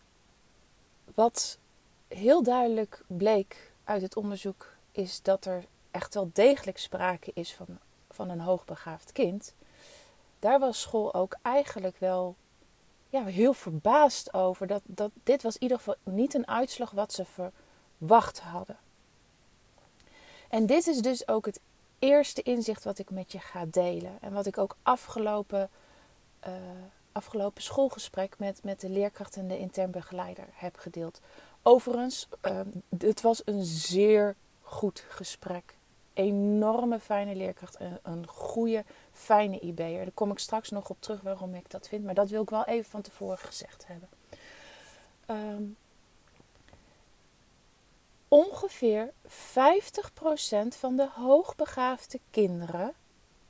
wat 1.21 1.59
heel 2.09 2.43
duidelijk 2.43 3.03
bleek 3.07 3.73
uit 3.85 4.03
het 4.03 4.17
onderzoek 4.17 4.67
is 4.93 5.23
dat 5.23 5.45
er 5.45 5.65
echt 5.91 6.15
wel 6.15 6.31
degelijk 6.33 6.79
sprake 6.79 7.31
is 7.35 7.55
van, 7.55 7.67
van 8.11 8.31
een 8.31 8.41
hoogbegaafd 8.41 9.13
kind. 9.13 9.55
Daar 10.39 10.59
was 10.59 10.81
school 10.81 11.15
ook 11.15 11.37
eigenlijk 11.43 11.99
wel 11.99 12.37
ja, 13.09 13.25
heel 13.25 13.53
verbaasd 13.53 14.35
over. 14.35 14.67
Dat, 14.67 14.83
dat 14.85 15.11
dit 15.23 15.43
was 15.43 15.55
in 15.55 15.63
ieder 15.63 15.77
geval 15.77 15.97
niet 16.03 16.35
een 16.35 16.49
uitslag 16.49 16.91
wat 16.91 17.13
ze 17.13 17.25
verwacht 17.25 18.41
hadden. 18.41 18.79
En 20.49 20.67
dit 20.67 20.87
is 20.87 20.99
dus 20.99 21.29
ook 21.29 21.47
het 21.47 21.61
eerste 21.99 22.43
inzicht 22.43 22.85
wat 22.85 22.99
ik 22.99 23.11
met 23.11 23.33
je 23.33 23.39
ga 23.39 23.65
delen. 23.67 24.19
En 24.21 24.33
wat 24.33 24.47
ik 24.47 24.59
ook 24.59 24.77
afgelopen, 24.83 25.71
uh, 26.47 26.53
afgelopen 27.13 27.63
schoolgesprek 27.63 28.39
met, 28.39 28.61
met 28.63 28.81
de 28.81 28.89
leerkracht 28.89 29.37
en 29.37 29.49
de 29.49 29.59
intern 29.59 29.91
begeleider 29.91 30.47
heb 30.53 30.77
gedeeld. 30.77 31.21
Overigens, 31.63 32.29
uh, 32.47 32.61
het 32.99 33.21
was 33.21 33.43
een 33.45 33.65
zeer 33.65 34.37
goed 34.61 35.05
gesprek. 35.09 35.75
Enorme 36.13 37.01
fijne 37.01 37.35
leerkracht. 37.35 37.81
Een, 37.81 37.99
een 38.03 38.27
goede, 38.27 38.85
fijne 39.13 39.59
IB'er. 39.59 40.05
Daar 40.05 40.11
kom 40.15 40.31
ik 40.31 40.39
straks 40.39 40.71
nog 40.71 40.91
op 40.91 40.97
terug 41.01 41.21
waarom 41.21 41.55
ik 41.55 41.71
dat 41.71 41.89
vind. 41.89 42.05
Maar 42.05 42.15
dat 42.15 42.31
wil 42.31 42.43
ik 42.43 42.51
wel 42.51 42.65
even 42.65 42.91
van 42.91 43.01
tevoren 43.01 43.39
gezegd 43.39 43.87
hebben. 43.87 44.09
Um, 45.27 45.77
ongeveer 48.29 49.13
50% 49.29 49.31
van 50.69 50.97
de 50.97 51.09
hoogbegaafde 51.15 52.21
kinderen 52.31 52.95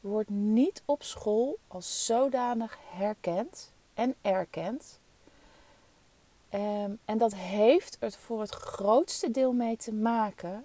wordt 0.00 0.30
niet 0.30 0.82
op 0.84 1.02
school 1.02 1.58
als 1.66 2.06
zodanig 2.06 2.78
herkend 2.90 3.72
en 3.94 4.14
erkend. 4.20 4.98
Um, 6.54 6.98
en 7.04 7.18
dat 7.18 7.34
heeft 7.34 7.96
er 8.00 8.12
voor 8.12 8.40
het 8.40 8.50
grootste 8.50 9.30
deel 9.30 9.52
mee 9.52 9.76
te 9.76 9.92
maken 9.92 10.64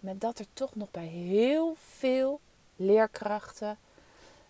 met 0.00 0.20
dat 0.20 0.38
er 0.38 0.46
toch 0.52 0.74
nog 0.74 0.90
bij 0.90 1.06
heel 1.06 1.74
veel 1.78 2.40
leerkrachten 2.76 3.78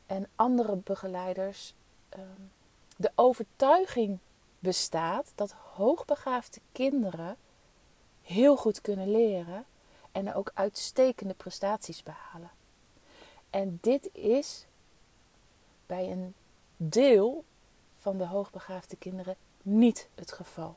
en 0.06 0.28
andere 0.34 0.76
begeleiders 0.76 1.74
um, 2.16 2.50
de 2.96 3.10
overtuiging 3.14 4.18
bestaat 4.58 5.32
dat 5.34 5.52
hoogbegaafde 5.52 6.60
kinderen 6.72 7.36
heel 8.22 8.56
goed 8.56 8.80
kunnen 8.80 9.10
leren 9.10 9.64
en 10.12 10.34
ook 10.34 10.50
uitstekende 10.54 11.34
prestaties 11.34 12.02
behalen. 12.02 12.50
En 13.50 13.78
dit 13.80 14.08
is 14.12 14.66
bij 15.86 16.10
een 16.10 16.34
deel 16.76 17.44
van 18.00 18.18
de 18.18 18.26
hoogbegaafde 18.26 18.96
kinderen 18.96 19.36
niet 19.62 20.08
het 20.14 20.32
geval. 20.32 20.76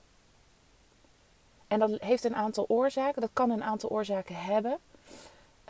En 1.68 1.80
dat 1.80 2.02
heeft 2.02 2.24
een 2.24 2.36
aantal 2.36 2.66
oorzaken. 2.68 3.22
Dat 3.22 3.30
kan 3.34 3.50
een 3.50 3.64
aantal 3.64 3.90
oorzaken 3.90 4.36
hebben. 4.36 4.80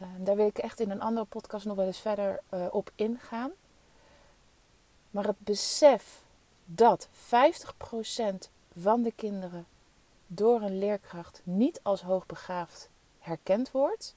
Uh, 0.01 0.08
daar 0.17 0.36
wil 0.36 0.48
ik 0.48 0.58
echt 0.58 0.79
in 0.79 0.89
een 0.89 1.01
andere 1.01 1.25
podcast 1.25 1.65
nog 1.65 1.75
wel 1.75 1.86
eens 1.86 2.00
verder 2.00 2.39
uh, 2.53 2.65
op 2.72 2.91
ingaan. 2.96 3.51
Maar 5.12 5.25
het 5.25 5.39
besef 5.39 6.22
dat 6.65 7.08
50% 7.08 7.12
van 8.77 9.01
de 9.01 9.12
kinderen 9.12 9.65
door 10.27 10.62
een 10.62 10.79
leerkracht 10.79 11.41
niet 11.43 11.79
als 11.84 12.01
hoogbegaafd 12.01 12.89
herkend 13.20 13.72
wordt, 13.72 14.15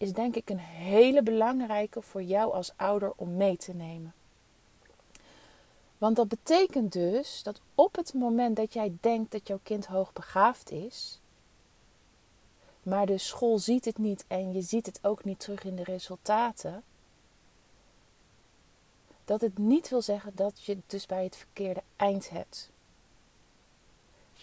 is 0.00 0.12
denk 0.12 0.36
ik 0.36 0.50
een 0.50 0.58
hele 0.58 1.22
belangrijke 1.22 2.02
voor 2.02 2.22
jou 2.22 2.52
als 2.52 2.72
ouder 2.76 3.12
om 3.16 3.36
mee 3.36 3.56
te 3.56 3.74
nemen. 3.74 4.14
Want 5.98 6.16
dat 6.16 6.28
betekent 6.28 6.92
dus 6.92 7.42
dat 7.42 7.60
op 7.74 7.96
het 7.96 8.14
moment 8.14 8.56
dat 8.56 8.72
jij 8.72 8.92
denkt 9.00 9.32
dat 9.32 9.46
jouw 9.46 9.60
kind 9.62 9.86
hoogbegaafd 9.86 10.70
is, 10.70 11.20
maar 12.82 13.06
de 13.06 13.18
school 13.18 13.58
ziet 13.58 13.84
het 13.84 13.98
niet 13.98 14.24
en 14.26 14.52
je 14.52 14.62
ziet 14.62 14.86
het 14.86 14.98
ook 15.02 15.24
niet 15.24 15.40
terug 15.40 15.64
in 15.64 15.76
de 15.76 15.84
resultaten, 15.84 16.82
dat 19.24 19.40
het 19.40 19.58
niet 19.58 19.88
wil 19.88 20.02
zeggen 20.02 20.32
dat 20.34 20.64
je 20.64 20.78
dus 20.86 21.06
bij 21.06 21.24
het 21.24 21.36
verkeerde 21.36 21.82
eind 21.96 22.30
hebt. 22.30 22.70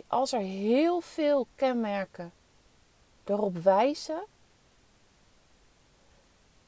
Als 0.08 0.32
er 0.32 0.40
heel 0.40 1.02
veel 1.02 1.48
kenmerken 1.56 2.32
erop 3.24 3.58
wijzen, 3.58 4.24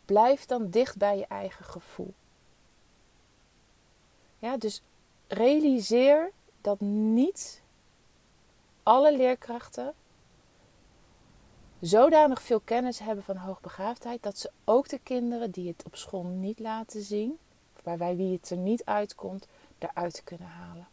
blijf 0.10 0.46
dan 0.46 0.70
dicht 0.70 0.98
bij 0.98 1.18
je 1.18 1.26
eigen 1.28 1.66
gevoel. 1.66 2.14
Ja, 4.40 4.58
dus 4.58 4.82
realiseer 5.28 6.32
dat 6.62 6.80
niet 6.80 7.62
alle 8.84 9.18
leerkrachten 9.18 9.94
zodanig 11.80 12.42
veel 12.42 12.60
kennis 12.60 13.00
hebben 13.00 13.24
van 13.24 13.36
hoogbegaafdheid 13.36 14.24
dat 14.24 14.38
ze 14.38 14.52
ook 14.64 14.90
de 14.90 15.00
kinderen 15.04 15.52
die 15.52 15.68
het 15.68 15.84
op 15.86 15.96
school 15.96 16.24
niet 16.24 16.60
laten 16.60 17.02
zien, 17.02 17.38
waarbij 17.84 18.16
wie 18.16 18.34
het 18.34 18.50
er 18.50 18.58
niet 18.58 18.86
uitkomt, 18.86 19.48
eruit 19.78 20.22
kunnen 20.24 20.48
halen. 20.48 20.88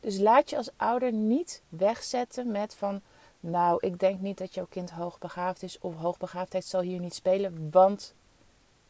Dus 0.00 0.18
laat 0.18 0.50
je 0.50 0.56
als 0.56 0.70
ouder 0.76 1.12
niet 1.12 1.62
wegzetten 1.68 2.50
met 2.50 2.74
van, 2.74 3.00
nou, 3.40 3.86
ik 3.86 3.98
denk 3.98 4.20
niet 4.20 4.38
dat 4.38 4.54
jouw 4.54 4.66
kind 4.68 4.90
hoogbegaafd 4.90 5.62
is 5.62 5.78
of 5.78 5.94
hoogbegaafdheid 5.94 6.64
zal 6.64 6.80
hier 6.80 7.00
niet 7.00 7.14
spelen, 7.14 7.70
want 7.70 8.14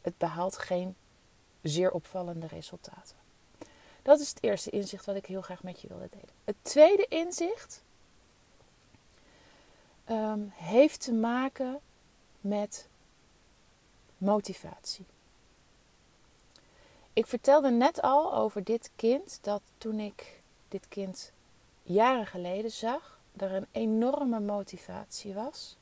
het 0.02 0.18
behaalt 0.18 0.58
geen 0.58 0.96
zeer 1.62 1.90
opvallende 1.90 2.46
resultaten. 2.46 3.16
Dat 4.02 4.20
is 4.20 4.28
het 4.28 4.42
eerste 4.42 4.70
inzicht 4.70 5.06
wat 5.06 5.16
ik 5.16 5.26
heel 5.26 5.42
graag 5.42 5.62
met 5.62 5.80
je 5.80 5.88
wilde 5.88 6.08
delen. 6.10 6.34
Het 6.44 6.56
tweede 6.62 7.06
inzicht 7.08 7.82
um, 10.10 10.52
heeft 10.54 11.00
te 11.00 11.12
maken 11.12 11.80
met 12.40 12.88
motivatie. 14.18 15.04
Ik 17.12 17.26
vertelde 17.26 17.70
net 17.70 18.02
al 18.02 18.34
over 18.34 18.64
dit 18.64 18.90
kind 18.96 19.38
dat 19.42 19.62
toen 19.78 20.00
ik 20.00 20.40
dit 20.68 20.88
kind 20.88 21.32
jaren 21.82 22.26
geleden 22.26 22.70
zag, 22.70 23.20
er 23.36 23.52
een 23.52 23.66
enorme 23.72 24.40
motivatie 24.40 25.34
was 25.34 25.76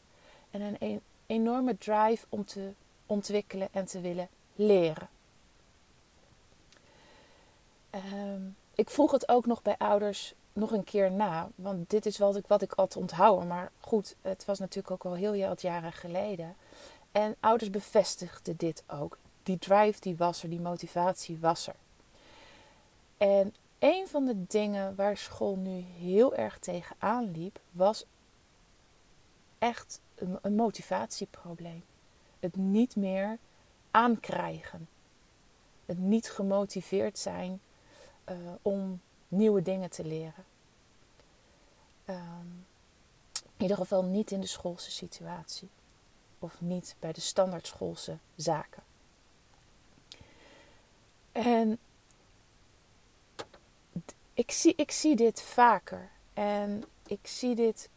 en 0.51 0.61
een, 0.61 0.77
een 0.79 1.01
enorme 1.27 1.79
drive 1.79 2.27
om 2.29 2.45
te 2.45 2.73
ontwikkelen 3.11 3.69
en 3.73 3.85
te 3.85 4.01
willen 4.01 4.29
leren. 4.55 5.09
Um, 8.13 8.57
ik 8.75 8.91
vroeg 8.91 9.11
het 9.11 9.29
ook 9.29 9.47
nog 9.47 9.63
bij 9.63 9.77
ouders 9.79 10.35
nog 10.53 10.71
een 10.71 10.85
keer 10.85 11.13
na. 11.13 11.49
Want 11.55 11.91
dit 11.91 12.07
is 12.07 12.19
wat 12.19 12.37
ik, 12.37 12.47
wat 12.47 12.63
ik 12.63 12.73
had 12.77 12.97
onthouden. 12.97 13.49
Maar 13.49 13.71
goed, 13.81 14.17
het 14.23 14.45
was 14.45 14.59
natuurlijk 14.59 14.91
ook 14.91 15.05
al 15.05 15.15
heel 15.15 15.49
wat 15.49 15.63
jaren 15.63 15.93
geleden. 15.93 16.57
En 17.13 17.37
ouders 17.41 17.71
bevestigden 17.71 18.57
dit 18.57 18.83
ook. 18.87 19.19
Die 19.43 19.59
drive 19.59 20.01
die 20.01 20.17
was 20.17 20.43
er, 20.43 20.49
die 20.51 20.61
motivatie 20.61 21.39
was 21.39 21.67
er. 21.67 21.77
En 23.17 23.55
een 23.79 24.09
van 24.09 24.25
de 24.25 24.47
dingen 24.47 24.95
waar 24.95 25.17
school 25.17 25.57
nu 25.57 25.85
heel 25.99 26.35
erg 26.35 26.59
tegenaan 26.59 27.31
liep, 27.31 27.61
was 27.71 28.05
echt 29.59 30.01
een 30.43 30.55
motivatieprobleem. 30.55 31.85
Het 32.41 32.57
niet 32.57 32.97
meer 32.97 33.39
aankrijgen. 33.91 34.89
Het 35.87 35.99
niet 35.99 36.31
gemotiveerd 36.31 37.19
zijn 37.19 37.61
uh, 38.31 38.37
om 38.63 39.01
nieuwe 39.29 39.63
dingen 39.63 39.91
te 39.91 40.05
leren. 40.05 40.45
Um, 42.05 42.67
In 43.37 43.63
ieder 43.63 43.77
geval 43.77 44.05
niet 44.05 44.31
in 44.31 44.41
de 44.41 44.47
schoolse 44.47 44.91
situatie. 44.91 45.69
Of 46.39 46.61
niet 46.61 46.97
bij 46.99 47.13
de 47.13 47.21
standaard 47.21 47.67
schoolse 47.67 48.19
zaken. 48.37 48.83
En 51.33 51.79
ik 54.35 54.51
zie, 54.51 54.75
ik 54.77 54.91
zie 54.91 55.17
dit 55.17 55.43
vaker. 55.43 56.11
En 56.35 56.85
ik 57.07 57.27
zie 57.27 57.55
dit 57.55 57.89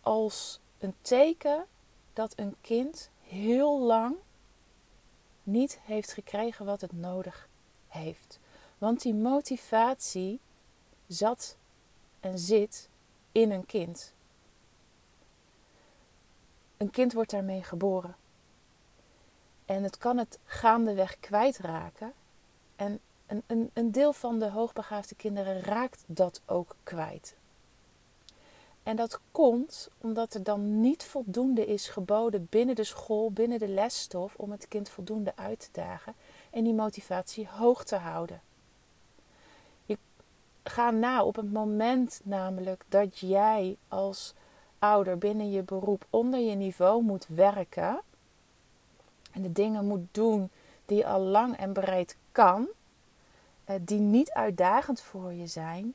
als 0.00 0.60
een 0.78 0.94
teken 1.00 1.66
dat 2.12 2.32
een 2.36 2.56
kind 2.60 3.10
heel 3.28 3.80
lang 3.80 4.16
niet 5.42 5.78
heeft 5.82 6.12
gekregen 6.12 6.66
wat 6.66 6.80
het 6.80 6.92
nodig 6.92 7.48
heeft. 7.88 8.38
Want 8.78 9.02
die 9.02 9.14
motivatie 9.14 10.40
zat 11.06 11.56
en 12.20 12.38
zit 12.38 12.88
in 13.32 13.50
een 13.50 13.66
kind. 13.66 14.14
Een 16.76 16.90
kind 16.90 17.12
wordt 17.12 17.30
daarmee 17.30 17.62
geboren. 17.62 18.16
En 19.64 19.82
het 19.82 19.98
kan 19.98 20.18
het 20.18 20.38
gaandeweg 20.44 21.20
kwijtraken. 21.20 22.12
En 22.76 23.00
een, 23.26 23.42
een, 23.46 23.70
een 23.72 23.92
deel 23.92 24.12
van 24.12 24.38
de 24.38 24.50
hoogbegaafde 24.50 25.14
kinderen 25.14 25.60
raakt 25.60 26.04
dat 26.06 26.40
ook 26.46 26.76
kwijt. 26.82 27.36
En 28.86 28.96
dat 28.96 29.20
komt 29.32 29.88
omdat 30.00 30.34
er 30.34 30.42
dan 30.42 30.80
niet 30.80 31.04
voldoende 31.04 31.66
is 31.66 31.88
geboden 31.88 32.46
binnen 32.50 32.74
de 32.74 32.84
school, 32.84 33.30
binnen 33.30 33.58
de 33.58 33.68
lesstof, 33.68 34.34
om 34.36 34.50
het 34.50 34.68
kind 34.68 34.88
voldoende 34.88 35.32
uit 35.36 35.60
te 35.60 35.68
dagen 35.72 36.14
en 36.50 36.64
die 36.64 36.74
motivatie 36.74 37.48
hoog 37.48 37.84
te 37.84 37.96
houden. 37.96 38.40
Je 39.84 39.98
gaat 40.64 40.94
na 40.94 41.24
op 41.24 41.36
het 41.36 41.52
moment 41.52 42.20
namelijk 42.24 42.84
dat 42.88 43.18
jij 43.18 43.76
als 43.88 44.34
ouder 44.78 45.18
binnen 45.18 45.50
je 45.50 45.62
beroep 45.62 46.06
onder 46.10 46.40
je 46.40 46.54
niveau 46.54 47.02
moet 47.02 47.26
werken 47.28 48.00
en 49.32 49.42
de 49.42 49.52
dingen 49.52 49.86
moet 49.86 50.06
doen 50.10 50.50
die 50.84 50.96
je 50.96 51.06
al 51.06 51.20
lang 51.20 51.56
en 51.56 51.72
breed 51.72 52.16
kan, 52.32 52.68
eh, 53.64 53.76
die 53.80 54.00
niet 54.00 54.30
uitdagend 54.30 55.00
voor 55.00 55.32
je 55.32 55.46
zijn, 55.46 55.94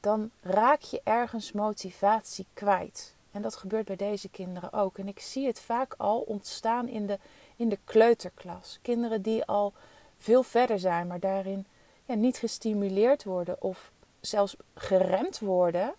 dan 0.00 0.30
raak 0.40 0.80
je 0.80 1.00
ergens 1.04 1.52
motivatie 1.52 2.46
kwijt. 2.52 3.16
En 3.30 3.42
dat 3.42 3.56
gebeurt 3.56 3.86
bij 3.86 3.96
deze 3.96 4.28
kinderen 4.28 4.72
ook. 4.72 4.98
En 4.98 5.08
ik 5.08 5.20
zie 5.20 5.46
het 5.46 5.60
vaak 5.60 5.94
al 5.96 6.20
ontstaan 6.20 6.88
in 6.88 7.06
de, 7.06 7.18
in 7.56 7.68
de 7.68 7.78
kleuterklas. 7.84 8.78
Kinderen 8.82 9.22
die 9.22 9.44
al 9.44 9.72
veel 10.18 10.42
verder 10.42 10.78
zijn, 10.78 11.06
maar 11.06 11.20
daarin 11.20 11.66
niet 12.06 12.36
gestimuleerd 12.36 13.24
worden 13.24 13.62
of 13.62 13.92
zelfs 14.20 14.56
geremd 14.74 15.38
worden. 15.38 15.94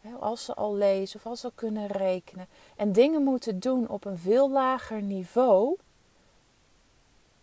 Hè, 0.00 0.14
als 0.14 0.44
ze 0.44 0.54
al 0.54 0.74
lezen 0.74 1.18
of 1.18 1.26
als 1.26 1.40
ze 1.40 1.46
al 1.46 1.52
kunnen 1.54 1.86
rekenen. 1.86 2.46
En 2.76 2.92
dingen 2.92 3.22
moeten 3.22 3.58
doen 3.58 3.88
op 3.88 4.04
een 4.04 4.18
veel 4.18 4.50
lager 4.50 5.02
niveau. 5.02 5.76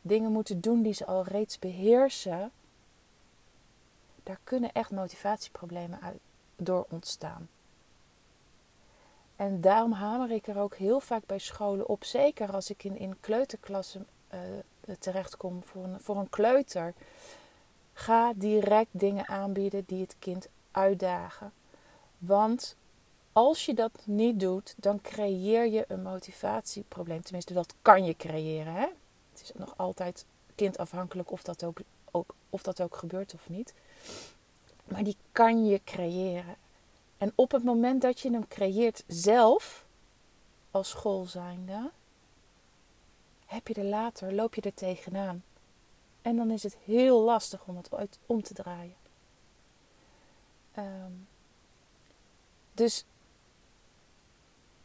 Dingen 0.02 0.32
moeten 0.32 0.62
doen 0.62 0.82
die 0.82 0.94
ze 0.94 1.06
al 1.06 1.24
reeds 1.24 1.60
beheersen 1.60 2.52
daar 4.30 4.40
kunnen 4.44 4.72
echt 4.72 4.92
motivatieproblemen 4.92 6.02
uit, 6.02 6.20
door 6.56 6.86
ontstaan. 6.90 7.50
En 9.36 9.62
daarom 9.62 9.92
hamer 9.92 10.32
ik 10.32 10.48
er 10.48 10.58
ook 10.58 10.76
heel 10.76 11.00
vaak 11.00 11.26
bij 11.26 11.40
scholen 11.40 11.88
op, 11.88 12.04
zeker 12.04 12.54
als 12.54 12.70
ik 12.70 12.84
in, 12.84 12.98
in 12.98 13.20
kleuterklassen 13.20 14.08
uh, 14.34 14.40
terechtkom 15.00 15.64
voor 15.64 15.84
een, 15.84 16.00
voor 16.00 16.18
een 16.18 16.30
kleuter. 16.30 16.94
Ga 17.94 18.34
direct 18.36 18.90
dingen 18.92 19.28
aanbieden 19.28 19.84
die 19.86 20.02
het 20.02 20.16
kind 20.20 20.48
uitdagen. 20.72 21.52
Want 22.18 22.76
als 23.32 23.66
je 23.66 23.74
dat 23.74 23.92
niet 24.04 24.40
doet, 24.40 24.74
dan 24.78 25.02
creëer 25.02 25.68
je 25.68 25.86
een 25.88 26.02
motivatieprobleem. 26.02 27.22
Tenminste, 27.22 27.54
dat 27.54 27.76
kan 27.82 28.06
je 28.06 28.16
creëren. 28.16 28.74
Hè? 28.74 28.88
Het 29.32 29.42
is 29.42 29.52
nog 29.56 29.74
altijd 29.78 30.26
kindafhankelijk 30.56 31.32
of 31.32 31.44
dat 31.44 31.64
ook, 31.64 31.80
ook, 32.12 32.34
of 32.50 32.64
dat 32.64 32.82
ook 32.82 32.96
gebeurt 32.96 33.34
of 33.34 33.50
niet. 33.50 33.74
Maar 34.84 35.04
die 35.04 35.18
kan 35.32 35.66
je 35.66 35.82
creëren. 35.84 36.56
En 37.18 37.32
op 37.36 37.52
het 37.52 37.64
moment 37.64 38.02
dat 38.02 38.20
je 38.20 38.32
hem 38.32 38.48
creëert 38.48 39.04
zelf, 39.08 39.86
als 40.72 40.90
school 40.90 41.26
zijnde, 41.26 41.92
heb 43.46 43.68
je 43.68 43.74
er 43.74 43.84
later, 43.84 44.34
loop 44.34 44.56
je 44.56 44.62
er 44.62 44.74
tegenaan. 44.74 45.44
En 46.22 46.36
dan 46.36 46.52
is 46.52 46.64
het 46.64 46.78
heel 46.86 47.22
lastig 47.22 47.66
om 47.66 47.78
het 47.78 47.94
uit, 47.94 48.20
om 48.26 48.44
te 48.44 48.54
draaien. 48.54 48.96
Ehm, 50.72 51.12
dus 52.74 53.06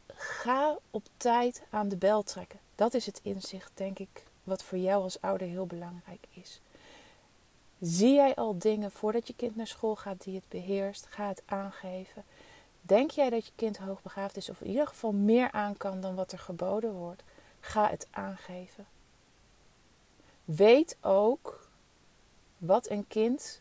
ga 0.06 0.78
op 0.90 1.04
tijd 1.16 1.62
aan 1.70 1.88
de 1.88 1.96
bel 1.96 2.22
trekken. 2.22 2.58
Dat 2.74 2.94
is 2.94 3.06
het 3.06 3.20
inzicht, 3.22 3.70
denk 3.74 3.98
ik, 3.98 4.24
wat 4.44 4.62
voor 4.62 4.78
jou 4.78 5.02
als 5.02 5.20
ouder 5.20 5.46
heel 5.46 5.66
belangrijk 5.66 6.26
is. 6.30 6.60
Zie 7.86 8.14
jij 8.14 8.34
al 8.34 8.58
dingen 8.58 8.90
voordat 8.90 9.26
je 9.26 9.34
kind 9.34 9.56
naar 9.56 9.66
school 9.66 9.96
gaat 9.96 10.22
die 10.24 10.34
het 10.34 10.48
beheerst? 10.48 11.06
Ga 11.06 11.28
het 11.28 11.42
aangeven. 11.44 12.24
Denk 12.80 13.10
jij 13.10 13.30
dat 13.30 13.46
je 13.46 13.52
kind 13.56 13.76
hoogbegaafd 13.76 14.36
is 14.36 14.50
of 14.50 14.60
in 14.60 14.70
ieder 14.70 14.86
geval 14.86 15.12
meer 15.12 15.50
aan 15.50 15.76
kan 15.76 16.00
dan 16.00 16.14
wat 16.14 16.32
er 16.32 16.38
geboden 16.38 16.92
wordt? 16.92 17.22
Ga 17.60 17.88
het 17.88 18.06
aangeven. 18.10 18.86
Weet 20.44 20.96
ook 21.00 21.68
wat 22.58 22.90
een 22.90 23.06
kind 23.06 23.60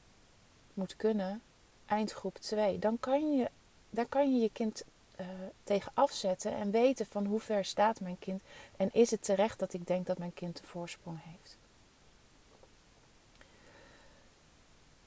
moet 0.74 0.96
kunnen 0.96 1.42
eindgroep 1.86 2.38
2. 2.38 2.80
Dan 2.80 3.00
kan 3.00 3.38
je, 3.38 3.50
dan 3.90 4.10
kan 4.10 4.34
je 4.34 4.42
je 4.42 4.50
kind 4.50 4.84
uh, 5.20 5.28
tegen 5.64 5.92
afzetten 5.94 6.54
en 6.54 6.72
weten 6.72 7.06
van 7.06 7.26
hoe 7.26 7.40
ver 7.40 7.66
staat 7.66 8.00
mijn 8.00 8.20
kind 8.20 8.42
en 8.78 8.90
is 8.94 9.12
het 9.12 9.24
terecht 9.24 9.60
dat 9.60 9.74
ik 9.74 9.88
denk 9.88 10.06
dat 10.06 10.18
mijn 10.18 10.34
kind 10.34 10.58
de 10.58 10.64
voorsprong 10.64 11.20
heeft. 11.24 11.58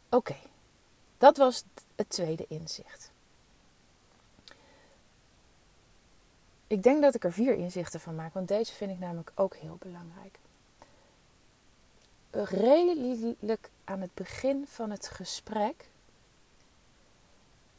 Oké, 0.09 0.37
dat 1.19 1.37
was 1.37 1.65
het 1.95 2.11
tweede 2.11 2.45
inzicht. 2.49 3.11
Ik 6.67 6.83
denk 6.83 7.03
dat 7.03 7.15
ik 7.15 7.25
er 7.25 7.33
vier 7.33 7.55
inzichten 7.55 8.01
van 8.01 8.15
maak, 8.15 8.35
want 8.35 8.49
deze 8.49 8.73
vind 8.73 8.91
ik 8.91 8.99
namelijk 8.99 9.33
ook 9.35 9.57
heel 9.57 9.77
belangrijk. 9.79 10.39
Redelijk 12.31 13.71
aan 13.85 14.01
het 14.01 14.15
begin 14.15 14.67
van 14.69 14.91
het 14.91 15.09
gesprek 15.09 15.89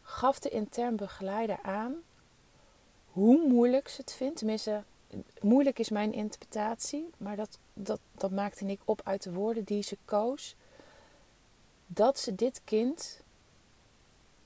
gaf 0.02 0.40
de 0.40 0.50
intern 0.50 0.96
begeleider 0.96 1.60
aan 1.62 1.96
hoe 3.12 3.48
moeilijk 3.48 3.88
ze 3.88 4.02
het 4.02 4.14
vindt. 4.14 4.38
Tenminste, 4.38 4.84
moeilijk 5.42 5.80
is 5.80 5.90
mijn 5.90 6.14
interpretatie, 6.14 7.10
maar 7.18 7.36
dat, 7.36 7.60
dat, 7.74 8.00
dat 8.12 8.32
maakte 8.32 8.66
ik 8.66 8.82
op 8.86 9.02
uit 9.04 9.24
de 9.24 9.34
woorden 9.34 9.64
die 9.64 9.84
ze 9.84 9.98
koos 10.06 10.56
dat 11.88 12.20
ze 12.20 12.36
dit 12.36 12.62
kind 12.64 13.22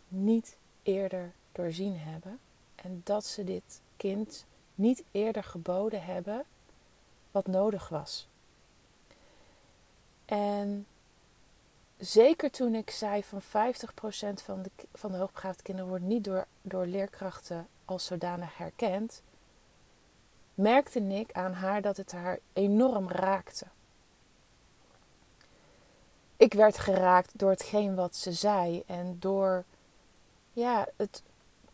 niet 0.07 0.57
eerder 0.83 1.31
doorzien 1.51 1.97
hebben 1.97 2.39
en 2.75 3.01
dat 3.03 3.25
ze 3.25 3.43
dit 3.43 3.81
kind 3.97 4.45
niet 4.75 5.03
eerder 5.11 5.43
geboden 5.43 6.03
hebben 6.03 6.43
wat 7.31 7.47
nodig 7.47 7.89
was. 7.89 8.27
En 10.25 10.85
zeker 11.97 12.51
toen 12.51 12.75
ik 12.75 12.89
zei 12.89 13.23
van 13.23 13.41
50% 13.41 13.45
van 14.43 14.61
de, 14.61 14.71
van 14.93 15.11
de 15.11 15.17
hoogbegaafde 15.17 15.63
kinderen 15.63 15.89
wordt 15.89 16.05
niet 16.05 16.23
door, 16.23 16.45
door 16.61 16.85
leerkrachten 16.85 17.67
als 17.85 18.05
zodanig 18.05 18.57
herkend, 18.57 19.21
merkte 20.53 20.99
ik 20.99 21.31
aan 21.31 21.53
haar 21.53 21.81
dat 21.81 21.97
het 21.97 22.11
haar 22.11 22.39
enorm 22.53 23.09
raakte 23.09 23.65
ik 26.41 26.53
werd 26.53 26.77
geraakt 26.77 27.31
door 27.39 27.49
hetgeen 27.49 27.95
wat 27.95 28.15
ze 28.15 28.31
zei 28.31 28.83
en 28.85 29.17
door 29.19 29.63
ja, 30.53 30.87
het 30.95 31.21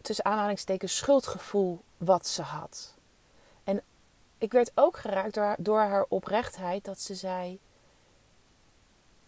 tussen 0.01 0.25
aanhalingstekens 0.25 0.97
schuldgevoel 0.97 1.81
wat 1.97 2.27
ze 2.27 2.41
had. 2.41 2.93
En 3.63 3.81
ik 4.37 4.51
werd 4.51 4.71
ook 4.75 4.97
geraakt 4.97 5.33
door, 5.33 5.55
door 5.57 5.79
haar 5.79 6.05
oprechtheid 6.09 6.85
dat 6.85 7.01
ze 7.01 7.15
zei: 7.15 7.59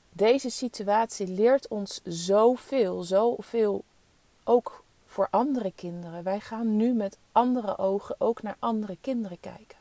Deze 0.10 0.50
situatie 0.50 1.28
leert 1.28 1.68
ons 1.68 2.02
zoveel, 2.04 3.04
zoveel 3.04 3.84
ook 4.44 4.84
voor 5.06 5.28
andere 5.32 5.72
kinderen. 5.76 6.24
Wij 6.24 6.40
gaan 6.40 6.76
nu 6.76 6.94
met 6.94 7.18
andere 7.32 7.78
ogen 7.78 8.16
ook 8.18 8.42
naar 8.42 8.56
andere 8.60 8.98
kinderen 9.02 9.40
kijken. 9.40 9.79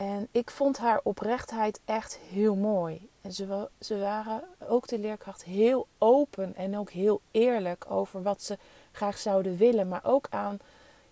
En 0.00 0.28
ik 0.30 0.50
vond 0.50 0.78
haar 0.78 1.00
oprechtheid 1.02 1.80
echt 1.84 2.18
heel 2.18 2.54
mooi. 2.54 3.08
En 3.20 3.32
ze, 3.32 3.68
ze 3.80 3.98
waren 3.98 4.42
ook 4.68 4.88
de 4.88 4.98
leerkracht 4.98 5.44
heel 5.44 5.86
open 5.98 6.54
en 6.56 6.78
ook 6.78 6.90
heel 6.90 7.20
eerlijk 7.30 7.90
over 7.90 8.22
wat 8.22 8.42
ze 8.42 8.58
graag 8.92 9.18
zouden 9.18 9.56
willen, 9.56 9.88
maar 9.88 10.04
ook 10.04 10.26
aan 10.30 10.58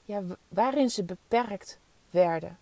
ja, 0.05 0.23
waarin 0.49 0.91
ze 0.91 1.03
beperkt 1.03 1.79
werden. 2.11 2.59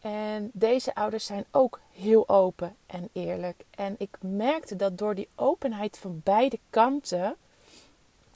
En 0.00 0.50
deze 0.52 0.94
ouders 0.94 1.26
zijn 1.26 1.44
ook 1.50 1.80
heel 1.92 2.28
open 2.28 2.76
en 2.86 3.08
eerlijk. 3.12 3.64
En 3.70 3.94
ik 3.98 4.16
merkte 4.20 4.76
dat 4.76 4.98
door 4.98 5.14
die 5.14 5.28
openheid 5.34 5.98
van 5.98 6.20
beide 6.24 6.58
kanten 6.70 7.36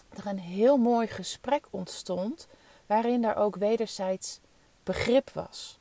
er 0.08 0.26
een 0.26 0.40
heel 0.40 0.76
mooi 0.76 1.06
gesprek 1.06 1.66
ontstond, 1.70 2.48
waarin 2.86 3.24
er 3.24 3.36
ook 3.36 3.56
wederzijds 3.56 4.40
begrip 4.82 5.30
was. 5.30 5.80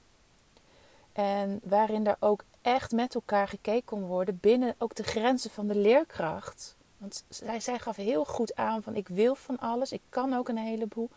En 1.14 1.60
waarin 1.64 2.08
er 2.08 2.16
ook 2.20 2.44
echt 2.62 2.92
met 2.92 3.16
elkaar 3.16 3.48
gekeken 3.48 3.86
kon 3.86 4.06
worden 4.06 4.38
binnen 4.42 4.76
ook 4.78 4.96
de 4.96 5.04
grenzen 5.04 5.52
van 5.52 5.68
de 5.68 5.76
leerkracht. 5.76 6.76
Want 6.98 7.24
zij, 7.30 7.60
zij 7.60 7.80
gaf 7.80 7.96
heel 7.96 8.26
goed 8.26 8.56
aan 8.56 8.84
van 8.84 8.96
ik 8.96 9.08
wil 9.08 9.36
van 9.36 9.60
alles, 9.60 9.92
ik 9.92 10.02
kan 10.10 10.34
ook 10.34 10.50
een 10.50 10.58
heleboel. 10.58 11.10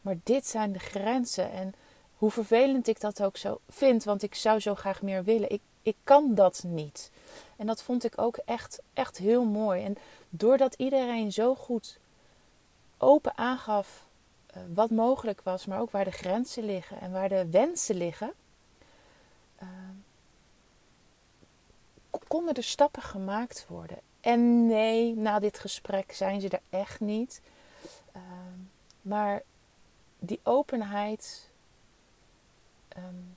Maar 0.00 0.16
dit 0.22 0.46
zijn 0.46 0.72
de 0.72 0.78
grenzen. 0.78 1.50
En 1.52 1.74
hoe 2.16 2.30
vervelend 2.30 2.88
ik 2.88 3.00
dat 3.00 3.22
ook 3.22 3.36
zo 3.36 3.58
vind, 3.68 4.04
want 4.04 4.22
ik 4.22 4.34
zou 4.34 4.60
zo 4.60 4.74
graag 4.74 5.02
meer 5.02 5.24
willen. 5.24 5.50
Ik, 5.50 5.60
ik 5.82 5.96
kan 6.04 6.34
dat 6.34 6.62
niet. 6.66 7.10
En 7.56 7.66
dat 7.66 7.82
vond 7.82 8.04
ik 8.04 8.18
ook 8.18 8.36
echt, 8.36 8.80
echt 8.92 9.18
heel 9.18 9.44
mooi. 9.44 9.84
En 9.84 9.96
doordat 10.28 10.74
iedereen 10.74 11.32
zo 11.32 11.54
goed 11.54 11.98
open 12.98 13.36
aangaf 13.36 14.06
uh, 14.56 14.62
wat 14.74 14.90
mogelijk 14.90 15.40
was, 15.42 15.66
maar 15.66 15.80
ook 15.80 15.90
waar 15.90 16.04
de 16.04 16.10
grenzen 16.10 16.64
liggen 16.64 17.00
en 17.00 17.12
waar 17.12 17.28
de 17.28 17.46
wensen 17.50 17.96
liggen, 17.96 18.32
konden 22.34 22.54
er 22.54 22.62
stappen 22.62 23.02
gemaakt 23.02 23.66
worden. 23.68 23.98
En 24.20 24.66
nee, 24.66 25.14
na 25.16 25.38
dit 25.38 25.58
gesprek 25.58 26.12
zijn 26.12 26.40
ze 26.40 26.48
er 26.48 26.60
echt 26.70 27.00
niet. 27.00 27.40
Uh, 28.16 28.22
maar 29.02 29.42
die 30.18 30.40
openheid 30.42 31.50
um, 32.96 33.36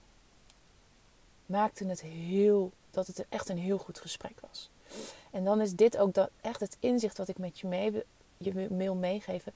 maakte 1.46 1.86
het 1.86 2.02
heel, 2.02 2.72
dat 2.92 3.08
het 3.08 3.26
echt 3.30 3.50
een 3.50 3.58
heel 3.58 3.78
goed 3.78 4.00
gesprek 4.00 4.40
was. 4.40 4.70
En 5.32 5.44
dan 5.44 5.62
is 5.62 5.74
dit 5.74 5.98
ook 5.98 6.14
dat, 6.14 6.30
echt 6.42 6.60
het 6.60 6.78
inzicht 6.80 7.18
wat 7.18 7.28
ik 7.28 7.38
met 7.38 7.60
je, 7.60 7.68
mee, 7.68 8.04
je 8.38 8.68
wil 8.70 8.96
meegeven. 8.96 9.54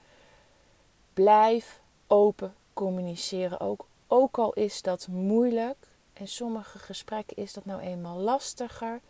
Blijf 1.13 1.81
open 2.07 2.55
communiceren 2.73 3.59
ook. 3.59 3.85
Ook 4.07 4.37
al 4.37 4.53
is 4.53 4.81
dat 4.81 5.07
moeilijk. 5.07 5.87
En 6.13 6.27
sommige 6.27 6.79
gesprekken 6.79 7.37
is 7.37 7.53
dat 7.53 7.65
nou 7.65 7.81
eenmaal 7.81 8.17
lastiger. 8.17 9.01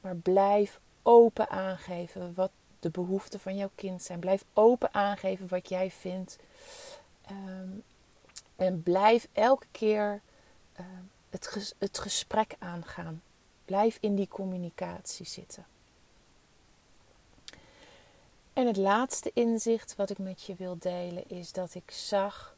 Maar 0.00 0.16
blijf 0.16 0.80
open 1.02 1.48
aangeven 1.50 2.34
wat 2.34 2.50
de 2.80 2.90
behoeften 2.90 3.40
van 3.40 3.56
jouw 3.56 3.70
kind 3.74 4.02
zijn. 4.02 4.18
Blijf 4.18 4.44
open 4.52 4.94
aangeven 4.94 5.48
wat 5.48 5.68
jij 5.68 5.90
vindt. 5.90 6.38
Um, 7.30 7.82
en 8.56 8.82
blijf 8.82 9.28
elke 9.32 9.66
keer 9.70 10.20
uh, 10.80 10.86
het, 11.30 11.74
het 11.78 11.98
gesprek 11.98 12.54
aangaan. 12.58 13.22
Blijf 13.64 13.98
in 14.00 14.14
die 14.14 14.28
communicatie 14.28 15.26
zitten. 15.26 15.66
En 18.52 18.66
het 18.66 18.76
laatste 18.76 19.30
inzicht 19.34 19.96
wat 19.96 20.10
ik 20.10 20.18
met 20.18 20.42
je 20.42 20.54
wil 20.54 20.78
delen 20.78 21.28
is 21.28 21.52
dat 21.52 21.74
ik 21.74 21.90
zag, 21.90 22.56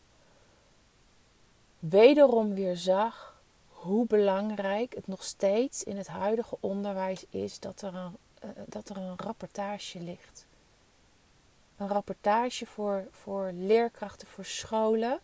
wederom 1.79 2.55
weer 2.55 2.77
zag, 2.77 3.30
hoe 3.81 4.07
belangrijk 4.07 4.95
het 4.95 5.07
nog 5.07 5.25
steeds 5.25 5.85
in 5.85 5.97
het 5.97 6.07
huidige 6.07 6.57
onderwijs 6.61 7.25
is 7.31 7.61
dat 7.61 7.83
er 7.83 7.95
een, 7.95 8.17
uh, 8.45 8.51
dat 8.67 8.89
er 8.89 8.97
een 8.97 9.17
rapportage 9.17 10.01
ligt. 10.01 10.47
Een 11.77 11.89
rapportage 11.89 12.67
voor, 12.67 13.09
voor 13.11 13.51
leerkrachten, 13.55 14.29
voor 14.29 14.45
scholen, 14.45 15.21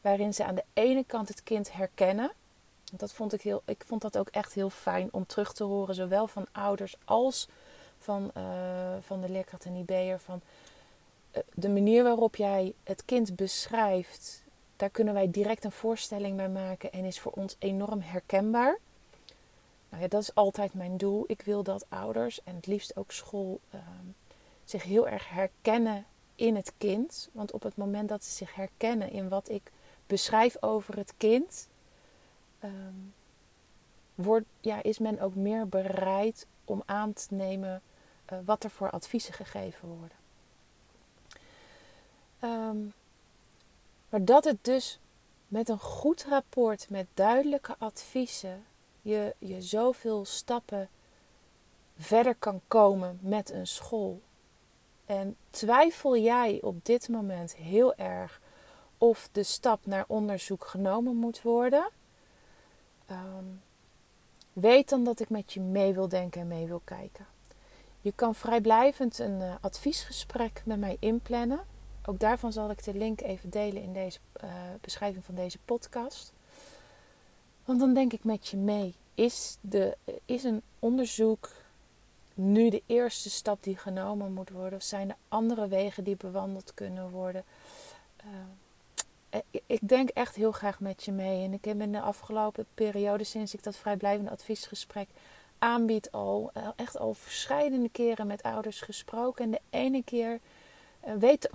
waarin 0.00 0.34
ze 0.34 0.44
aan 0.44 0.54
de 0.54 0.64
ene 0.72 1.04
kant 1.04 1.28
het 1.28 1.42
kind 1.42 1.72
herkennen. 1.72 2.32
Dat 2.92 3.12
vond 3.12 3.32
ik, 3.32 3.42
heel, 3.42 3.62
ik 3.64 3.82
vond 3.86 4.02
dat 4.02 4.18
ook 4.18 4.28
echt 4.28 4.52
heel 4.52 4.70
fijn 4.70 5.08
om 5.12 5.26
terug 5.26 5.52
te 5.52 5.64
horen, 5.64 5.94
zowel 5.94 6.26
van 6.26 6.46
ouders 6.52 6.96
als 7.04 7.48
van, 7.98 8.30
uh, 8.36 8.42
van 9.00 9.20
de 9.20 9.28
leerkracht 9.28 9.64
en 9.64 9.74
IB'er. 9.74 10.20
Van 10.20 10.40
de 11.54 11.68
manier 11.68 12.02
waarop 12.02 12.36
jij 12.36 12.74
het 12.84 13.04
kind 13.04 13.36
beschrijft, 13.36 14.42
daar 14.80 14.90
kunnen 14.90 15.14
wij 15.14 15.30
direct 15.30 15.64
een 15.64 15.72
voorstelling 15.72 16.36
bij 16.36 16.48
maken 16.48 16.92
en 16.92 17.04
is 17.04 17.20
voor 17.20 17.32
ons 17.32 17.56
enorm 17.58 18.00
herkenbaar. 18.00 18.78
Nou 19.88 20.02
ja, 20.02 20.08
dat 20.08 20.22
is 20.22 20.34
altijd 20.34 20.74
mijn 20.74 20.96
doel. 20.96 21.24
Ik 21.26 21.42
wil 21.42 21.62
dat 21.62 21.86
ouders 21.88 22.42
en 22.42 22.54
het 22.54 22.66
liefst 22.66 22.96
ook 22.96 23.12
school 23.12 23.60
uh, 23.74 23.80
zich 24.64 24.82
heel 24.82 25.08
erg 25.08 25.28
herkennen 25.28 26.06
in 26.34 26.56
het 26.56 26.72
kind. 26.78 27.28
Want 27.32 27.52
op 27.52 27.62
het 27.62 27.76
moment 27.76 28.08
dat 28.08 28.24
ze 28.24 28.30
zich 28.30 28.54
herkennen 28.54 29.10
in 29.10 29.28
wat 29.28 29.48
ik 29.48 29.72
beschrijf 30.06 30.56
over 30.62 30.96
het 30.96 31.14
kind, 31.16 31.68
wordt, 34.14 34.46
ja, 34.60 34.82
is 34.82 34.98
men 34.98 35.20
ook 35.20 35.34
meer 35.34 35.68
bereid 35.68 36.46
om 36.64 36.82
aan 36.86 37.12
te 37.12 37.26
nemen 37.30 37.82
uh, 38.32 38.38
wat 38.44 38.64
er 38.64 38.70
voor 38.70 38.90
adviezen 38.90 39.34
gegeven 39.34 39.88
worden. 39.88 40.18
Um, 42.42 42.92
maar 44.10 44.24
dat 44.24 44.44
het 44.44 44.64
dus 44.64 44.98
met 45.48 45.68
een 45.68 45.78
goed 45.78 46.26
rapport, 46.28 46.90
met 46.90 47.06
duidelijke 47.14 47.74
adviezen, 47.78 48.64
je, 49.02 49.34
je 49.38 49.62
zoveel 49.62 50.24
stappen 50.24 50.88
verder 51.98 52.34
kan 52.34 52.60
komen 52.68 53.18
met 53.22 53.50
een 53.50 53.66
school. 53.66 54.20
En 55.06 55.36
twijfel 55.50 56.16
jij 56.16 56.58
op 56.62 56.84
dit 56.84 57.08
moment 57.08 57.56
heel 57.56 57.94
erg 57.94 58.40
of 58.98 59.28
de 59.32 59.42
stap 59.42 59.86
naar 59.86 60.04
onderzoek 60.06 60.64
genomen 60.64 61.16
moet 61.16 61.42
worden? 61.42 61.90
Um, 63.10 63.62
weet 64.52 64.88
dan 64.88 65.04
dat 65.04 65.20
ik 65.20 65.28
met 65.28 65.52
je 65.52 65.60
mee 65.60 65.94
wil 65.94 66.08
denken 66.08 66.40
en 66.40 66.48
mee 66.48 66.66
wil 66.66 66.80
kijken. 66.84 67.26
Je 68.00 68.12
kan 68.12 68.34
vrijblijvend 68.34 69.18
een 69.18 69.40
uh, 69.40 69.54
adviesgesprek 69.60 70.62
met 70.64 70.78
mij 70.78 70.96
inplannen. 71.00 71.60
Ook 72.10 72.20
daarvan 72.20 72.52
zal 72.52 72.70
ik 72.70 72.84
de 72.84 72.94
link 72.94 73.20
even 73.20 73.50
delen 73.50 73.82
in 73.82 73.92
deze 73.92 74.18
uh, 74.44 74.50
beschrijving 74.80 75.24
van 75.24 75.34
deze 75.34 75.58
podcast. 75.64 76.32
Want 77.64 77.80
dan 77.80 77.94
denk 77.94 78.12
ik 78.12 78.24
met 78.24 78.48
je 78.48 78.56
mee. 78.56 78.94
Is, 79.14 79.56
de, 79.60 79.96
is 80.24 80.44
een 80.44 80.62
onderzoek 80.78 81.50
nu 82.34 82.70
de 82.70 82.82
eerste 82.86 83.30
stap 83.30 83.62
die 83.62 83.76
genomen 83.76 84.32
moet 84.32 84.50
worden? 84.50 84.78
Of 84.78 84.84
zijn 84.84 85.08
er 85.08 85.16
andere 85.28 85.68
wegen 85.68 86.04
die 86.04 86.16
bewandeld 86.16 86.74
kunnen 86.74 87.10
worden? 87.10 87.44
Uh, 88.24 89.40
ik 89.66 89.88
denk 89.88 90.08
echt 90.08 90.34
heel 90.34 90.52
graag 90.52 90.80
met 90.80 91.04
je 91.04 91.12
mee. 91.12 91.44
En 91.44 91.52
ik 91.52 91.64
heb 91.64 91.80
in 91.80 91.92
de 91.92 92.00
afgelopen 92.00 92.66
periode, 92.74 93.24
sinds 93.24 93.54
ik 93.54 93.62
dat 93.62 93.76
vrijblijvende 93.76 94.30
adviesgesprek 94.30 95.08
aanbied, 95.58 96.12
al 96.12 96.52
echt 96.76 96.98
al 96.98 97.14
verschillende 97.14 97.88
keren 97.88 98.26
met 98.26 98.42
ouders 98.42 98.80
gesproken. 98.80 99.44
En 99.44 99.50
de 99.50 99.60
ene 99.70 100.04
keer 100.04 100.38
weet, 101.18 101.50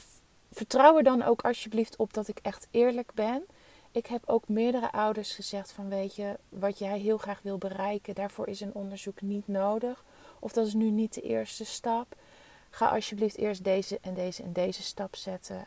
vertrouw 0.51 0.97
er 0.97 1.03
dan 1.03 1.23
ook 1.23 1.41
alsjeblieft 1.41 1.95
op 1.95 2.13
dat 2.13 2.27
ik 2.27 2.39
echt 2.41 2.67
eerlijk 2.71 3.11
ben. 3.13 3.45
Ik 3.91 4.05
heb 4.05 4.23
ook 4.25 4.47
meerdere 4.47 4.91
ouders 4.91 5.33
gezegd 5.33 5.71
van 5.71 5.89
weet 5.89 6.15
je, 6.15 6.37
wat 6.49 6.79
jij 6.79 6.99
heel 6.99 7.17
graag 7.17 7.39
wil 7.41 7.57
bereiken, 7.57 8.15
daarvoor 8.15 8.47
is 8.47 8.61
een 8.61 8.73
onderzoek 8.73 9.21
niet 9.21 9.47
nodig. 9.47 10.03
Of 10.39 10.51
dat 10.51 10.67
is 10.67 10.73
nu 10.73 10.89
niet 10.89 11.13
de 11.13 11.21
eerste 11.21 11.65
stap. 11.65 12.15
Ga 12.69 12.87
alsjeblieft 12.87 13.37
eerst 13.37 13.63
deze 13.63 13.97
en 14.01 14.13
deze 14.13 14.43
en 14.43 14.53
deze 14.53 14.83
stap 14.83 15.15
zetten. 15.15 15.65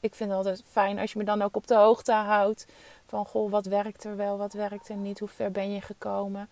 Ik 0.00 0.14
vind 0.14 0.28
het 0.30 0.38
altijd 0.38 0.62
fijn 0.66 0.98
als 0.98 1.12
je 1.12 1.18
me 1.18 1.24
dan 1.24 1.42
ook 1.42 1.56
op 1.56 1.66
de 1.66 1.74
hoogte 1.74 2.12
houdt. 2.12 2.66
Van 3.06 3.26
goh, 3.26 3.50
wat 3.50 3.66
werkt 3.66 4.04
er 4.04 4.16
wel, 4.16 4.38
wat 4.38 4.52
werkt 4.52 4.88
er 4.88 4.96
niet, 4.96 5.18
hoe 5.18 5.28
ver 5.28 5.50
ben 5.50 5.72
je 5.72 5.80
gekomen. 5.80 6.48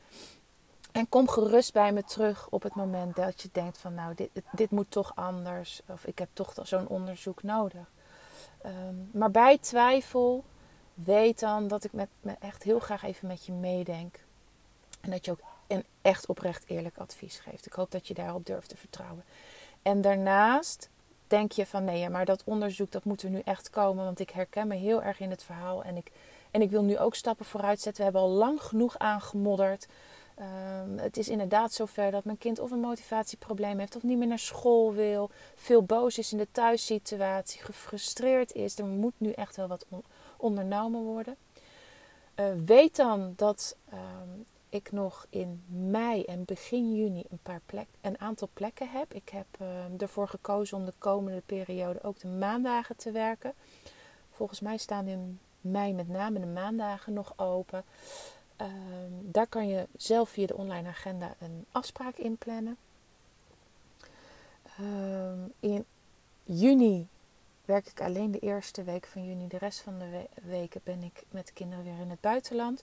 En 0.99 1.09
kom 1.09 1.29
gerust 1.29 1.73
bij 1.73 1.93
me 1.93 2.05
terug 2.05 2.49
op 2.51 2.63
het 2.63 2.75
moment 2.75 3.17
dat 3.17 3.43
je 3.43 3.49
denkt 3.53 3.79
van 3.79 3.95
nou, 3.95 4.15
dit, 4.15 4.31
dit 4.53 4.71
moet 4.71 4.91
toch 4.91 5.13
anders. 5.15 5.81
Of 5.87 6.05
ik 6.05 6.19
heb 6.19 6.29
toch 6.33 6.55
zo'n 6.63 6.89
onderzoek 6.89 7.43
nodig. 7.43 7.91
Um, 8.67 9.11
maar 9.13 9.31
bij 9.31 9.59
twijfel, 9.59 10.45
weet 10.95 11.41
dan 11.41 11.69
dat 11.69 11.85
ik 11.85 11.93
met, 11.93 12.09
me 12.21 12.35
echt 12.41 12.63
heel 12.63 12.79
graag 12.79 13.03
even 13.03 13.29
met 13.29 13.47
je 13.47 13.53
meedenk. 13.53 14.19
En 15.01 15.11
dat 15.11 15.25
je 15.25 15.31
ook 15.31 15.41
een 15.67 15.85
echt 16.03 16.27
oprecht 16.27 16.65
eerlijk 16.67 16.99
advies 16.99 17.39
geeft. 17.39 17.67
Ik 17.67 17.73
hoop 17.73 17.91
dat 17.91 18.07
je 18.07 18.15
daarop 18.15 18.47
durft 18.47 18.69
te 18.69 18.77
vertrouwen. 18.77 19.25
En 19.83 20.01
daarnaast 20.01 20.89
denk 21.27 21.53
je 21.53 21.67
van 21.67 21.85
nee, 21.85 22.09
maar 22.09 22.25
dat 22.25 22.45
onderzoek 22.45 22.91
dat 22.91 23.05
moet 23.05 23.23
er 23.23 23.31
nu 23.31 23.41
echt 23.45 23.71
komen. 23.71 24.05
Want 24.05 24.21
ik 24.21 24.31
herken 24.31 24.69
me 24.69 24.75
heel 24.75 25.03
erg 25.03 25.21
in 25.21 25.31
het 25.31 25.43
verhaal. 25.43 25.83
En 25.83 25.97
ik, 25.97 26.13
en 26.51 26.63
ik 26.63 26.71
wil 26.71 26.83
nu 26.83 26.99
ook 26.99 27.15
stappen 27.15 27.47
vooruit 27.47 27.81
zetten. 27.81 28.05
We 28.05 28.11
hebben 28.11 28.31
al 28.31 28.37
lang 28.37 28.63
genoeg 28.63 28.99
aangemodderd. 28.99 29.89
Um, 30.41 30.99
het 30.99 31.17
is 31.17 31.29
inderdaad 31.29 31.73
zover 31.73 32.11
dat 32.11 32.25
mijn 32.25 32.39
kind 32.39 32.59
of 32.59 32.71
een 32.71 32.81
motivatieprobleem 32.81 33.79
heeft 33.79 33.97
of 33.97 34.03
niet 34.03 34.19
meer 34.19 34.27
naar 34.27 34.39
school 34.39 34.93
wil, 34.93 35.31
veel 35.55 35.83
boos 35.83 36.19
is 36.19 36.33
in 36.33 36.39
de 36.39 36.49
thuissituatie, 36.53 37.63
gefrustreerd 37.63 38.53
is. 38.53 38.79
Er 38.79 38.85
moet 38.85 39.15
nu 39.17 39.31
echt 39.31 39.57
wel 39.57 39.67
wat 39.67 39.87
on 39.89 40.03
ondernomen 40.37 41.03
worden. 41.03 41.37
Uh, 42.37 42.47
weet 42.65 42.97
dan 42.97 43.33
dat 43.37 43.77
um, 43.93 44.45
ik 44.69 44.93
nog 44.93 45.27
in 45.31 45.63
mei 45.67 46.23
en 46.23 46.45
begin 46.45 46.95
juni 46.95 47.25
een, 47.31 47.39
paar 47.43 47.61
plek, 47.67 47.87
een 48.01 48.21
aantal 48.21 48.49
plekken 48.53 48.91
heb. 48.91 49.15
Ik 49.15 49.29
heb 49.29 49.47
uh, 49.61 49.69
ervoor 49.99 50.29
gekozen 50.29 50.77
om 50.77 50.85
de 50.85 50.95
komende 50.99 51.43
periode 51.47 52.03
ook 52.03 52.19
de 52.19 52.29
maandagen 52.29 52.97
te 52.97 53.11
werken. 53.11 53.55
Volgens 54.31 54.61
mij 54.61 54.77
staan 54.77 55.07
in 55.07 55.39
mei 55.61 55.93
met 55.93 56.09
name 56.09 56.41
de 56.41 56.47
maandagen 56.47 57.13
nog 57.13 57.33
open. 57.37 57.85
Um, 58.61 59.31
daar 59.33 59.47
kan 59.47 59.69
je 59.69 59.87
zelf 59.97 60.29
via 60.29 60.47
de 60.47 60.57
online 60.57 60.89
agenda 60.89 61.35
een 61.39 61.67
afspraak 61.73 62.17
inplannen. 62.17 62.77
Um, 64.81 65.53
in, 65.61 65.85
juni 66.45 67.09
werk 67.65 67.87
ik 67.87 68.01
alleen 68.01 68.31
de 68.31 68.39
eerste 68.39 68.83
week 68.83 69.07
van 69.07 69.25
juni. 69.27 69.49
De 69.49 69.59
rest 69.59 69.81
van 69.81 69.99
de 69.99 70.27
weken 70.43 70.81
ben 70.85 71.03
ik 71.03 71.23
met 71.31 71.47
de 71.47 71.53
kinderen 71.53 71.85
weer 71.85 71.99
in 72.01 72.11
het 72.11 72.21
buitenland. 72.21 72.83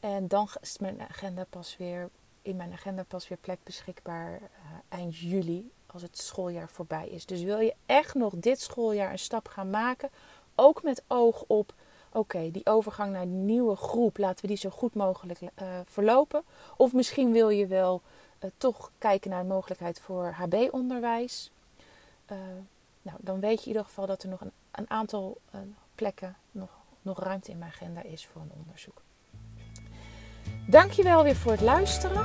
En 0.00 0.28
dan 0.28 0.48
is 0.60 0.78
mijn 0.78 1.00
agenda 1.00 1.44
pas 1.50 1.76
weer, 1.76 2.10
in 2.42 2.56
mijn 2.56 2.72
agenda 2.72 3.04
pas 3.04 3.28
weer 3.28 3.38
plek 3.38 3.58
beschikbaar 3.62 4.32
uh, 4.32 4.48
eind 4.88 5.16
juli, 5.16 5.70
als 5.86 6.02
het 6.02 6.18
schooljaar 6.18 6.68
voorbij 6.68 7.08
is. 7.08 7.26
Dus 7.26 7.42
wil 7.42 7.58
je 7.58 7.74
echt 7.86 8.14
nog 8.14 8.34
dit 8.36 8.60
schooljaar 8.60 9.10
een 9.10 9.18
stap 9.18 9.48
gaan 9.48 9.70
maken, 9.70 10.10
ook 10.54 10.82
met 10.82 11.02
oog 11.06 11.44
op, 11.46 11.74
oké, 12.16 12.50
die 12.50 12.66
overgang 12.66 13.12
naar 13.12 13.22
een 13.22 13.44
nieuwe 13.44 13.76
groep, 13.76 14.18
laten 14.18 14.40
we 14.40 14.46
die 14.46 14.56
zo 14.56 14.70
goed 14.70 14.94
mogelijk 14.94 15.40
uh, 15.40 15.48
verlopen. 15.86 16.42
Of 16.76 16.92
misschien 16.92 17.32
wil 17.32 17.48
je 17.48 17.66
wel 17.66 18.02
uh, 18.44 18.50
toch 18.56 18.90
kijken 18.98 19.30
naar 19.30 19.42
de 19.42 19.48
mogelijkheid 19.48 20.00
voor 20.00 20.26
HB-onderwijs. 20.26 21.50
nou, 23.02 23.18
dan 23.20 23.40
weet 23.40 23.58
je 23.58 23.60
in 23.60 23.66
ieder 23.66 23.84
geval 23.84 24.06
dat 24.06 24.22
er 24.22 24.28
nog 24.28 24.40
een, 24.40 24.52
een 24.70 24.90
aantal 24.90 25.36
plekken, 25.94 26.36
nog, 26.50 26.70
nog 27.02 27.18
ruimte 27.18 27.50
in 27.50 27.58
mijn 27.58 27.70
agenda 27.70 28.02
is 28.02 28.26
voor 28.26 28.42
een 28.42 28.52
onderzoek. 28.60 29.02
Dankjewel 30.68 31.22
weer 31.22 31.36
voor 31.36 31.52
het 31.52 31.60
luisteren. 31.60 32.22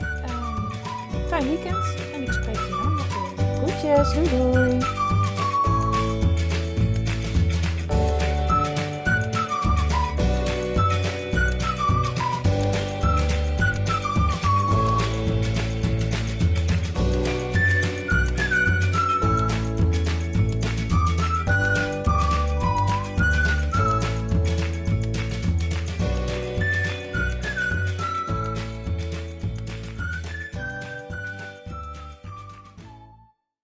Uh, 0.00 1.26
fijn 1.26 1.44
weekend 1.44 2.12
en 2.12 2.22
ik 2.22 2.32
spreek 2.32 2.54
je 2.54 2.68
dan. 2.68 2.98
Groetjes, 3.56 4.14
doei 4.14 4.28
doei. 4.28 5.23